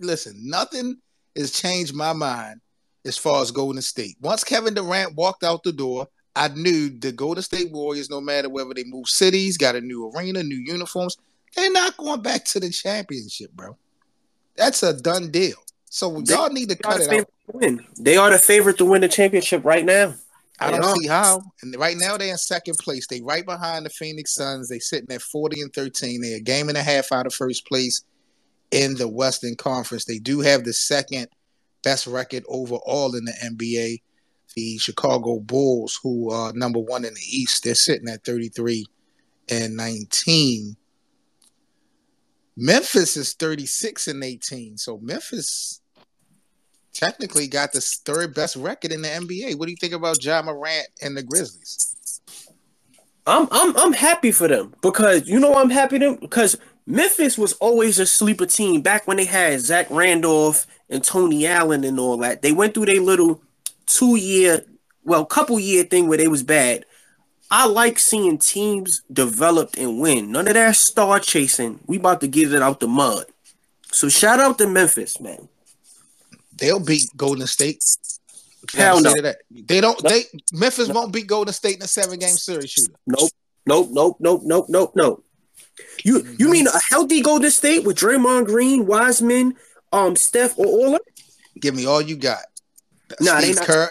listen, 0.00 0.34
nothing 0.38 0.96
has 1.36 1.50
changed 1.52 1.94
my 1.94 2.12
mind 2.12 2.60
as 3.04 3.18
far 3.18 3.42
as 3.42 3.50
Golden 3.50 3.82
State. 3.82 4.16
Once 4.20 4.44
Kevin 4.44 4.74
Durant 4.74 5.14
walked 5.14 5.44
out 5.44 5.62
the 5.62 5.72
door, 5.72 6.06
I 6.34 6.48
knew 6.48 6.88
the 6.88 7.12
Golden 7.12 7.42
State 7.42 7.72
Warriors, 7.72 8.08
no 8.10 8.20
matter 8.20 8.48
whether 8.48 8.72
they 8.74 8.84
move 8.84 9.08
cities, 9.08 9.58
got 9.58 9.76
a 9.76 9.80
new 9.80 10.10
arena, 10.14 10.42
new 10.42 10.56
uniforms, 10.56 11.16
they're 11.54 11.72
not 11.72 11.96
going 11.96 12.22
back 12.22 12.44
to 12.46 12.60
the 12.60 12.70
championship, 12.70 13.52
bro. 13.52 13.76
That's 14.56 14.82
a 14.82 14.92
done 14.98 15.30
deal. 15.30 15.56
So 15.90 16.20
They- 16.20 16.32
y'all 16.32 16.48
need 16.50 16.70
to 16.70 16.76
cut 16.76 17.00
it 17.02 17.12
out. 17.12 17.28
win. 17.52 17.84
they 17.98 18.16
are 18.16 18.30
the 18.30 18.38
favorite 18.38 18.78
to 18.78 18.84
win 18.84 19.02
the 19.02 19.08
championship 19.08 19.64
right 19.64 19.84
now. 19.84 20.14
I 20.58 20.70
don't 20.70 20.96
see 21.00 21.08
how. 21.08 21.42
And 21.60 21.74
right 21.76 21.96
now 21.96 22.16
they're 22.16 22.30
in 22.30 22.38
second 22.38 22.78
place. 22.78 23.06
They 23.08 23.20
right 23.20 23.44
behind 23.44 23.84
the 23.84 23.90
Phoenix 23.90 24.32
Suns. 24.34 24.68
They 24.68 24.78
sitting 24.78 25.10
at 25.10 25.20
40 25.20 25.60
and 25.60 25.72
13. 25.74 26.22
They're 26.22 26.36
a 26.36 26.40
game 26.40 26.68
and 26.68 26.78
a 26.78 26.82
half 26.82 27.10
out 27.10 27.26
of 27.26 27.34
first 27.34 27.66
place 27.66 28.02
in 28.70 28.94
the 28.94 29.08
Western 29.08 29.56
Conference. 29.56 30.04
They 30.04 30.18
do 30.18 30.40
have 30.40 30.62
the 30.64 30.72
second 30.72 31.26
best 31.82 32.06
record 32.06 32.44
overall 32.48 33.14
in 33.14 33.24
the 33.24 33.32
NBA. 33.44 34.02
The 34.54 34.78
Chicago 34.78 35.40
Bulls, 35.40 35.98
who 36.02 36.30
are 36.30 36.52
number 36.52 36.78
one 36.78 37.04
in 37.04 37.14
the 37.14 37.20
East, 37.20 37.64
they're 37.64 37.74
sitting 37.74 38.08
at 38.08 38.24
33 38.24 38.84
and 39.50 39.76
19. 39.76 40.76
Memphis 42.56 43.16
is 43.16 43.32
36 43.32 44.08
and 44.08 44.22
18. 44.22 44.76
So 44.76 44.98
Memphis 44.98 45.80
technically 46.92 47.46
got 47.46 47.72
the 47.72 47.80
third 47.80 48.34
best 48.34 48.56
record 48.56 48.92
in 48.92 49.02
the 49.02 49.08
NBA. 49.08 49.58
What 49.58 49.66
do 49.66 49.70
you 49.70 49.78
think 49.80 49.94
about 49.94 50.22
Ja 50.22 50.42
Morant 50.42 50.88
and 51.00 51.16
the 51.16 51.22
Grizzlies? 51.22 52.20
I'm 53.26 53.46
I'm 53.50 53.76
I'm 53.76 53.92
happy 53.92 54.32
for 54.32 54.48
them 54.48 54.74
because 54.82 55.28
you 55.28 55.38
know 55.38 55.54
I'm 55.54 55.70
happy 55.70 55.98
them 55.98 56.16
because 56.16 56.58
Memphis 56.86 57.38
was 57.38 57.52
always 57.54 58.00
a 58.00 58.06
sleeper 58.06 58.46
team 58.46 58.82
back 58.82 59.06
when 59.06 59.16
they 59.16 59.24
had 59.24 59.60
Zach 59.60 59.86
Randolph 59.90 60.66
and 60.92 61.02
Tony 61.02 61.46
Allen 61.46 61.83
and 61.83 61.98
all 61.98 62.18
that. 62.18 62.42
They 62.42 62.52
went 62.52 62.74
through 62.74 62.87
their 62.87 63.00
little 63.00 63.42
two 63.87 64.16
year, 64.16 64.64
well, 65.05 65.24
couple 65.24 65.59
year 65.59 65.85
thing 65.85 66.07
where 66.07 66.18
they 66.18 66.28
was 66.28 66.42
bad. 66.42 66.85
I 67.50 67.66
like 67.66 67.98
seeing 67.98 68.38
teams 68.38 69.02
developed 69.12 69.76
and 69.76 70.00
win. 70.00 70.31
None 70.31 70.48
of 70.48 70.55
that 70.55 70.76
star 70.76 71.18
chasing. 71.18 71.81
We 71.87 71.96
about 71.96 72.20
to 72.20 72.28
get 72.28 72.52
it 72.52 72.62
out 72.62 72.81
the 72.81 72.88
mud. 72.88 73.26
So 73.90 74.09
shout 74.09 74.40
out 74.40 74.59
to 74.59 74.66
Memphis, 74.66 75.20
man. 75.20 75.48
They'll 76.57 76.81
beat 76.81 77.11
Golden 77.16 77.46
State. 77.46 77.83
Hell 78.74 79.02
no. 79.02 79.14
They 79.50 79.81
don't. 79.81 80.00
They 80.02 80.24
Memphis 80.52 80.88
won't 80.88 81.12
beat 81.12 81.26
Golden 81.26 81.52
State 81.52 81.76
in 81.76 81.83
a 81.83 81.88
seven 81.88 82.18
game 82.18 82.37
series. 82.37 82.70
Shooter. 82.70 82.92
Nope. 83.07 83.31
Nope. 83.66 83.88
Nope. 83.90 84.16
Nope. 84.20 84.42
Nope. 84.44 84.66
Nope. 84.68 84.92
Nope. 84.94 85.24
You 86.05 86.16
you 86.16 86.22
mm-hmm. 86.22 86.50
mean 86.50 86.66
a 86.68 86.81
healthy 86.90 87.20
Golden 87.20 87.50
State 87.50 87.85
with 87.85 87.98
Draymond 87.98 88.46
Green, 88.46 88.87
Wiseman, 88.87 89.57
um, 89.92 90.16
Steph, 90.16 90.59
or 90.59 90.66
all? 90.66 90.98
Give 91.61 91.74
me 91.74 91.87
all 91.87 92.00
you 92.00 92.16
got. 92.16 92.42
Nah, 93.20 93.38
Steve 93.40 93.57
not- 93.57 93.66
Kerr. 93.66 93.90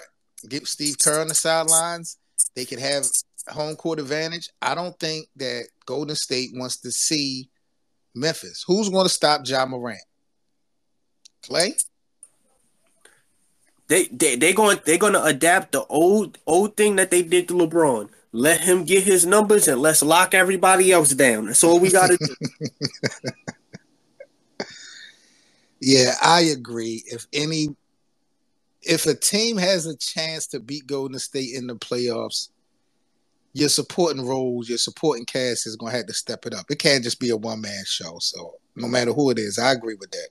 Get 0.49 0.67
Steve 0.67 0.95
Kerr 0.97 1.21
on 1.21 1.27
the 1.27 1.35
sidelines. 1.35 2.17
They 2.55 2.65
could 2.65 2.79
have 2.79 3.05
home 3.47 3.75
court 3.75 3.99
advantage. 3.99 4.49
I 4.61 4.73
don't 4.73 4.99
think 4.99 5.27
that 5.35 5.67
Golden 5.85 6.15
State 6.15 6.49
wants 6.53 6.77
to 6.81 6.91
see 6.91 7.49
Memphis. 8.15 8.63
Who's 8.67 8.89
going 8.89 9.05
to 9.05 9.13
stop 9.13 9.41
Ja 9.45 9.65
Morant? 9.65 10.01
Clay. 11.43 11.75
They 13.87 14.05
they 14.05 14.37
they 14.37 14.53
going 14.53 14.79
they're 14.85 14.97
gonna 14.97 15.21
adapt 15.21 15.73
the 15.73 15.83
old 15.87 16.37
old 16.47 16.77
thing 16.77 16.95
that 16.95 17.11
they 17.11 17.23
did 17.23 17.49
to 17.49 17.53
LeBron. 17.55 18.09
Let 18.31 18.61
him 18.61 18.85
get 18.85 19.03
his 19.03 19.25
numbers 19.25 19.67
and 19.67 19.81
let's 19.81 20.01
lock 20.01 20.33
everybody 20.33 20.93
else 20.93 21.09
down. 21.09 21.47
That's 21.47 21.61
all 21.63 21.77
we 21.77 21.91
gotta 21.91 22.17
do. 22.17 22.35
Yeah, 25.81 26.13
I 26.21 26.41
agree. 26.41 27.03
If 27.07 27.25
any, 27.33 27.75
if 28.83 29.07
a 29.07 29.15
team 29.15 29.57
has 29.57 29.87
a 29.87 29.97
chance 29.97 30.45
to 30.47 30.59
beat 30.59 30.85
Golden 30.85 31.17
State 31.17 31.55
in 31.55 31.67
the 31.67 31.75
playoffs, 31.75 32.49
your 33.53 33.67
supporting 33.67 34.25
roles, 34.25 34.69
your 34.69 34.77
supporting 34.77 35.25
cast 35.25 35.67
is 35.67 35.75
going 35.75 35.91
to 35.91 35.97
have 35.97 36.07
to 36.07 36.13
step 36.13 36.45
it 36.45 36.53
up. 36.53 36.67
It 36.69 36.79
can't 36.79 37.03
just 37.03 37.19
be 37.19 37.31
a 37.31 37.35
one 37.37 37.61
man 37.61 37.83
show. 37.85 38.17
So 38.19 38.53
no 38.75 38.87
matter 38.87 39.11
who 39.11 39.31
it 39.31 39.39
is, 39.39 39.59
I 39.59 39.71
agree 39.71 39.95
with 39.99 40.11
that. 40.11 40.29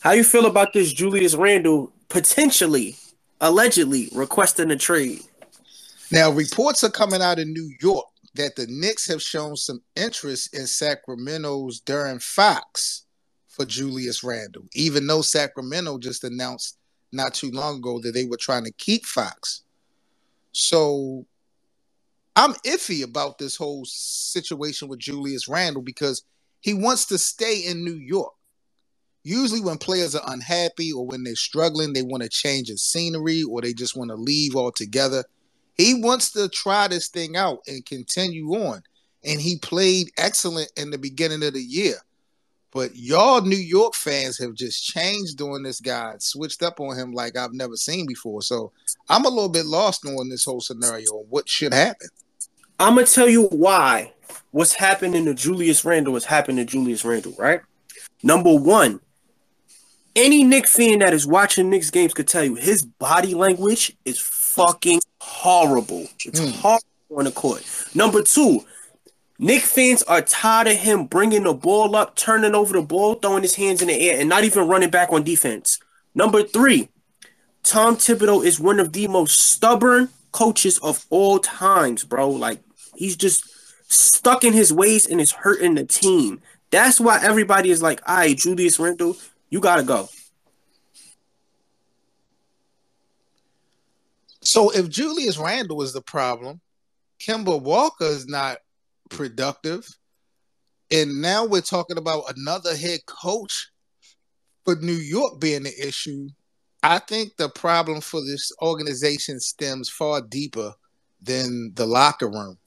How 0.00 0.12
you 0.12 0.24
feel 0.24 0.46
about 0.46 0.72
this 0.72 0.92
Julius 0.92 1.34
Randle 1.34 1.92
potentially, 2.08 2.96
allegedly 3.40 4.08
requesting 4.14 4.70
a 4.70 4.76
trade? 4.76 5.20
Now, 6.10 6.30
reports 6.30 6.82
are 6.84 6.90
coming 6.90 7.20
out 7.20 7.38
of 7.38 7.48
New 7.48 7.70
York 7.82 8.06
that 8.34 8.56
the 8.56 8.66
Knicks 8.68 9.06
have 9.08 9.20
shown 9.20 9.56
some 9.56 9.82
interest 9.96 10.54
in 10.56 10.66
Sacramento's 10.66 11.80
De'Aaron 11.82 12.22
Fox 12.22 13.04
for 13.60 13.66
Julius 13.66 14.24
Randle, 14.24 14.62
even 14.72 15.06
though 15.06 15.20
Sacramento 15.20 15.98
just 15.98 16.24
announced 16.24 16.78
not 17.12 17.34
too 17.34 17.50
long 17.50 17.76
ago 17.76 18.00
that 18.00 18.12
they 18.12 18.24
were 18.24 18.38
trying 18.38 18.64
to 18.64 18.72
keep 18.72 19.04
Fox. 19.04 19.64
So 20.52 21.26
I'm 22.36 22.54
iffy 22.64 23.04
about 23.04 23.36
this 23.36 23.56
whole 23.56 23.84
situation 23.84 24.88
with 24.88 24.98
Julius 24.98 25.46
Randle 25.46 25.82
because 25.82 26.22
he 26.60 26.72
wants 26.72 27.04
to 27.06 27.18
stay 27.18 27.58
in 27.66 27.84
New 27.84 27.96
York. 27.96 28.32
Usually, 29.24 29.60
when 29.60 29.76
players 29.76 30.14
are 30.14 30.32
unhappy 30.32 30.90
or 30.90 31.04
when 31.04 31.22
they're 31.22 31.36
struggling, 31.36 31.92
they 31.92 32.02
want 32.02 32.22
to 32.22 32.30
change 32.30 32.68
the 32.68 32.78
scenery 32.78 33.42
or 33.42 33.60
they 33.60 33.74
just 33.74 33.94
want 33.94 34.08
to 34.08 34.16
leave 34.16 34.56
altogether. 34.56 35.22
He 35.74 36.00
wants 36.00 36.32
to 36.32 36.48
try 36.48 36.88
this 36.88 37.08
thing 37.08 37.36
out 37.36 37.58
and 37.66 37.84
continue 37.84 38.54
on. 38.54 38.80
And 39.22 39.38
he 39.38 39.58
played 39.58 40.12
excellent 40.16 40.72
in 40.78 40.88
the 40.88 40.96
beginning 40.96 41.42
of 41.42 41.52
the 41.52 41.62
year. 41.62 41.96
But 42.72 42.94
y'all 42.94 43.40
New 43.40 43.56
York 43.56 43.94
fans 43.94 44.38
have 44.38 44.54
just 44.54 44.84
changed 44.84 45.40
on 45.42 45.62
this 45.62 45.80
guy, 45.80 46.14
switched 46.18 46.62
up 46.62 46.78
on 46.78 46.96
him 46.96 47.12
like 47.12 47.36
I've 47.36 47.52
never 47.52 47.74
seen 47.76 48.06
before. 48.06 48.42
So 48.42 48.70
I'm 49.08 49.24
a 49.24 49.28
little 49.28 49.48
bit 49.48 49.66
lost 49.66 50.04
on 50.06 50.28
this 50.28 50.44
whole 50.44 50.60
scenario 50.60 51.18
and 51.18 51.30
what 51.30 51.48
should 51.48 51.74
happen. 51.74 52.08
I'm 52.78 52.94
gonna 52.94 53.06
tell 53.06 53.28
you 53.28 53.44
why 53.48 54.12
what's 54.52 54.72
happening 54.74 55.24
to 55.24 55.34
Julius 55.34 55.84
Randle 55.84 56.16
is 56.16 56.24
happening 56.24 56.64
to 56.64 56.70
Julius 56.70 57.04
Randle, 57.04 57.34
right? 57.38 57.60
Number 58.22 58.54
one, 58.54 59.00
any 60.16 60.44
Knick 60.44 60.66
fan 60.66 61.00
that 61.00 61.12
is 61.12 61.26
watching 61.26 61.70
Knicks 61.70 61.90
games 61.90 62.14
could 62.14 62.28
tell 62.28 62.44
you 62.44 62.54
his 62.54 62.84
body 62.84 63.34
language 63.34 63.96
is 64.04 64.18
fucking 64.18 65.00
horrible. 65.20 66.06
It's 66.24 66.38
Hmm. 66.38 66.50
horrible 66.50 66.84
on 67.16 67.24
the 67.24 67.32
court. 67.32 67.64
Number 67.94 68.22
two, 68.22 68.64
Knick 69.42 69.62
fans 69.62 70.02
are 70.02 70.20
tired 70.20 70.66
of 70.66 70.76
him 70.76 71.06
bringing 71.06 71.44
the 71.44 71.54
ball 71.54 71.96
up, 71.96 72.14
turning 72.14 72.54
over 72.54 72.74
the 72.74 72.82
ball, 72.82 73.14
throwing 73.14 73.40
his 73.40 73.54
hands 73.54 73.80
in 73.80 73.88
the 73.88 73.98
air, 73.98 74.20
and 74.20 74.28
not 74.28 74.44
even 74.44 74.68
running 74.68 74.90
back 74.90 75.10
on 75.10 75.22
defense. 75.22 75.78
Number 76.14 76.42
three, 76.42 76.90
Tom 77.62 77.96
Thibodeau 77.96 78.44
is 78.44 78.60
one 78.60 78.78
of 78.78 78.92
the 78.92 79.08
most 79.08 79.38
stubborn 79.38 80.10
coaches 80.30 80.76
of 80.80 81.06
all 81.08 81.38
times, 81.38 82.04
bro. 82.04 82.28
Like 82.28 82.60
he's 82.94 83.16
just 83.16 83.48
stuck 83.90 84.44
in 84.44 84.52
his 84.52 84.74
ways 84.74 85.06
and 85.06 85.22
is 85.22 85.32
hurting 85.32 85.76
the 85.76 85.84
team. 85.84 86.42
That's 86.68 87.00
why 87.00 87.18
everybody 87.22 87.70
is 87.70 87.80
like, 87.80 88.02
"All 88.06 88.16
right, 88.16 88.36
Julius 88.36 88.78
Randle, 88.78 89.16
you 89.48 89.58
gotta 89.60 89.84
go." 89.84 90.10
So 94.42 94.68
if 94.68 94.90
Julius 94.90 95.38
Randle 95.38 95.80
is 95.80 95.94
the 95.94 96.02
problem, 96.02 96.60
Kemba 97.18 97.58
Walker 97.58 98.04
is 98.04 98.26
not 98.26 98.58
productive. 99.10 99.86
And 100.90 101.20
now 101.20 101.44
we're 101.44 101.60
talking 101.60 101.98
about 101.98 102.24
another 102.36 102.74
head 102.74 103.00
coach 103.06 103.68
for 104.64 104.76
New 104.76 104.92
York 104.92 105.40
being 105.40 105.64
the 105.64 105.86
issue. 105.86 106.28
I 106.82 106.98
think 106.98 107.36
the 107.36 107.48
problem 107.48 108.00
for 108.00 108.20
this 108.24 108.50
organization 108.62 109.38
stems 109.38 109.88
far 109.88 110.22
deeper 110.22 110.72
than 111.22 111.72
the 111.74 111.86
locker 111.86 112.28
room. 112.28 112.58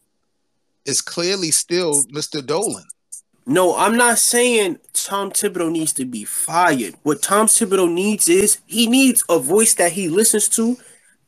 It's 0.85 1.01
clearly 1.01 1.51
still 1.51 2.03
Mr. 2.13 2.45
Dolan. 2.45 2.85
No, 3.45 3.75
I'm 3.75 3.97
not 3.97 4.19
saying 4.19 4.79
Tom 4.93 5.31
Thibodeau 5.31 5.71
needs 5.71 5.91
to 5.93 6.05
be 6.05 6.23
fired. 6.23 6.95
What 7.03 7.21
Tom 7.21 7.47
Thibodeau 7.47 7.91
needs 7.91 8.29
is 8.29 8.59
he 8.67 8.87
needs 8.87 9.23
a 9.27 9.39
voice 9.39 9.73
that 9.73 9.93
he 9.93 10.07
listens 10.07 10.47
to 10.49 10.77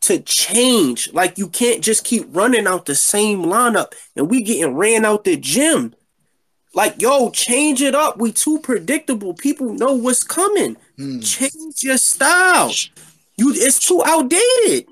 to 0.05 0.19
change. 0.19 1.11
Like 1.13 1.37
you 1.37 1.47
can't 1.47 1.83
just 1.83 2.03
keep 2.03 2.27
running 2.29 2.67
out 2.67 2.85
the 2.85 2.95
same 2.95 3.43
lineup 3.43 3.93
and 4.15 4.29
we 4.29 4.41
getting 4.41 4.75
ran 4.75 5.05
out 5.05 5.23
the 5.23 5.37
gym. 5.37 5.95
Like, 6.73 7.01
yo, 7.01 7.29
change 7.29 7.81
it 7.81 7.95
up. 7.95 8.17
We 8.17 8.33
too 8.33 8.59
predictable. 8.59 9.33
People 9.33 9.73
know 9.73 9.93
what's 9.93 10.23
coming. 10.23 10.75
Hmm. 10.97 11.19
Change 11.21 11.83
your 11.83 11.97
style. 11.97 12.71
You 13.37 13.53
it's 13.53 13.79
too 13.79 14.03
outdated. 14.05 14.87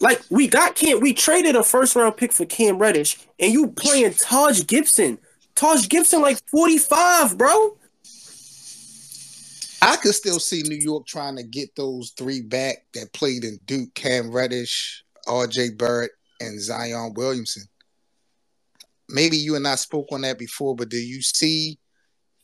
Like 0.00 0.20
we 0.30 0.46
got 0.46 0.74
Cam, 0.74 1.00
we 1.00 1.14
traded 1.14 1.56
a 1.56 1.62
first 1.62 1.96
round 1.96 2.16
pick 2.16 2.32
for 2.32 2.44
Cam 2.44 2.78
Reddish, 2.78 3.18
and 3.38 3.52
you 3.52 3.68
playing 3.68 4.14
Taj 4.14 4.66
Gibson. 4.66 5.18
Taj 5.54 5.88
Gibson 5.88 6.20
like 6.20 6.38
45, 6.48 7.38
bro. 7.38 7.76
I 9.86 9.94
could 9.94 10.14
still 10.16 10.40
see 10.40 10.62
New 10.62 10.76
York 10.76 11.06
trying 11.06 11.36
to 11.36 11.44
get 11.44 11.76
those 11.76 12.10
three 12.16 12.42
back 12.42 12.86
that 12.94 13.12
played 13.12 13.44
in 13.44 13.60
Duke, 13.66 13.94
Cam 13.94 14.32
Reddish, 14.32 15.04
RJ 15.28 15.78
Barrett, 15.78 16.10
and 16.40 16.60
Zion 16.60 17.14
Williamson. 17.14 17.62
Maybe 19.08 19.36
you 19.36 19.54
and 19.54 19.66
I 19.66 19.76
spoke 19.76 20.08
on 20.10 20.22
that 20.22 20.40
before, 20.40 20.74
but 20.74 20.88
do 20.88 20.96
you 20.96 21.22
see 21.22 21.78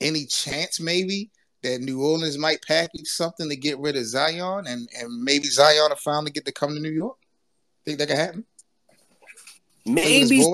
any 0.01 0.25
chance 0.27 0.79
maybe 0.79 1.33
that 1.65 1.81
New 1.81 2.05
Orleans 2.05 2.39
might 2.39 2.63
package 2.63 3.07
something 3.07 3.49
to 3.49 3.57
get 3.57 3.79
rid 3.81 3.97
of 3.97 4.07
Zion 4.07 4.69
and, 4.69 4.89
and 4.97 5.23
maybe 5.25 5.49
Zion 5.49 5.89
will 5.89 5.97
finally 5.97 6.31
get 6.31 6.45
to 6.45 6.53
come 6.53 6.75
to 6.75 6.81
New 6.81 6.93
York? 6.93 7.17
Think 7.85 7.99
that 7.99 8.07
could 8.07 8.19
happen? 8.19 8.45
Maybe 9.85 10.45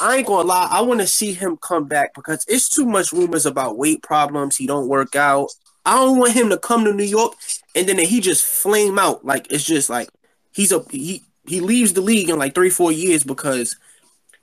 I 0.00 0.16
ain't 0.16 0.26
gonna 0.26 0.48
lie. 0.48 0.68
I 0.70 0.80
want 0.80 1.00
to 1.00 1.06
see 1.06 1.34
him 1.34 1.58
come 1.58 1.84
back 1.84 2.14
because 2.14 2.42
it's 2.48 2.70
too 2.70 2.86
much 2.86 3.12
rumors 3.12 3.44
about 3.44 3.76
weight 3.76 4.02
problems. 4.02 4.56
He 4.56 4.66
don't 4.66 4.88
work 4.88 5.14
out. 5.14 5.50
I 5.84 5.96
don't 5.96 6.18
want 6.18 6.32
him 6.32 6.50
to 6.50 6.58
come 6.58 6.84
to 6.84 6.92
New 6.92 7.04
York 7.04 7.34
and 7.74 7.88
then 7.88 7.98
he 7.98 8.20
just 8.20 8.44
flame 8.44 8.98
out. 8.98 9.24
Like 9.24 9.50
it's 9.50 9.64
just 9.64 9.90
like 9.90 10.08
he's 10.52 10.72
a 10.72 10.84
he 10.90 11.22
he 11.46 11.60
leaves 11.60 11.92
the 11.92 12.00
league 12.00 12.28
in 12.28 12.38
like 12.38 12.54
three 12.54 12.70
four 12.70 12.92
years 12.92 13.24
because 13.24 13.76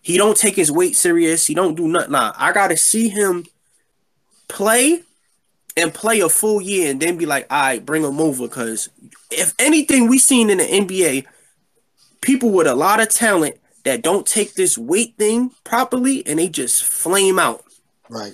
he 0.01 0.17
don't 0.17 0.37
take 0.37 0.55
his 0.55 0.71
weight 0.71 0.95
serious. 0.95 1.45
He 1.45 1.53
don't 1.53 1.75
do 1.75 1.87
nothing. 1.87 2.11
Nah, 2.11 2.33
I 2.37 2.51
gotta 2.51 2.77
see 2.77 3.09
him 3.09 3.45
play 4.47 5.03
and 5.77 5.93
play 5.93 6.19
a 6.19 6.29
full 6.29 6.61
year 6.61 6.91
and 6.91 6.99
then 6.99 7.17
be 7.17 7.25
like, 7.25 7.47
all 7.49 7.61
right, 7.61 7.85
bring 7.85 8.03
him 8.03 8.19
over. 8.19 8.47
Because 8.47 8.89
if 9.31 9.53
anything 9.59 10.07
we 10.07 10.17
seen 10.17 10.49
in 10.49 10.57
the 10.57 10.65
NBA, 10.65 11.25
people 12.21 12.51
with 12.51 12.67
a 12.67 12.75
lot 12.75 12.99
of 13.01 13.09
talent 13.09 13.55
that 13.85 14.01
don't 14.01 14.27
take 14.27 14.55
this 14.55 14.77
weight 14.77 15.15
thing 15.17 15.51
properly 15.63 16.25
and 16.27 16.39
they 16.39 16.49
just 16.49 16.83
flame 16.83 17.39
out. 17.39 17.63
Right. 18.09 18.33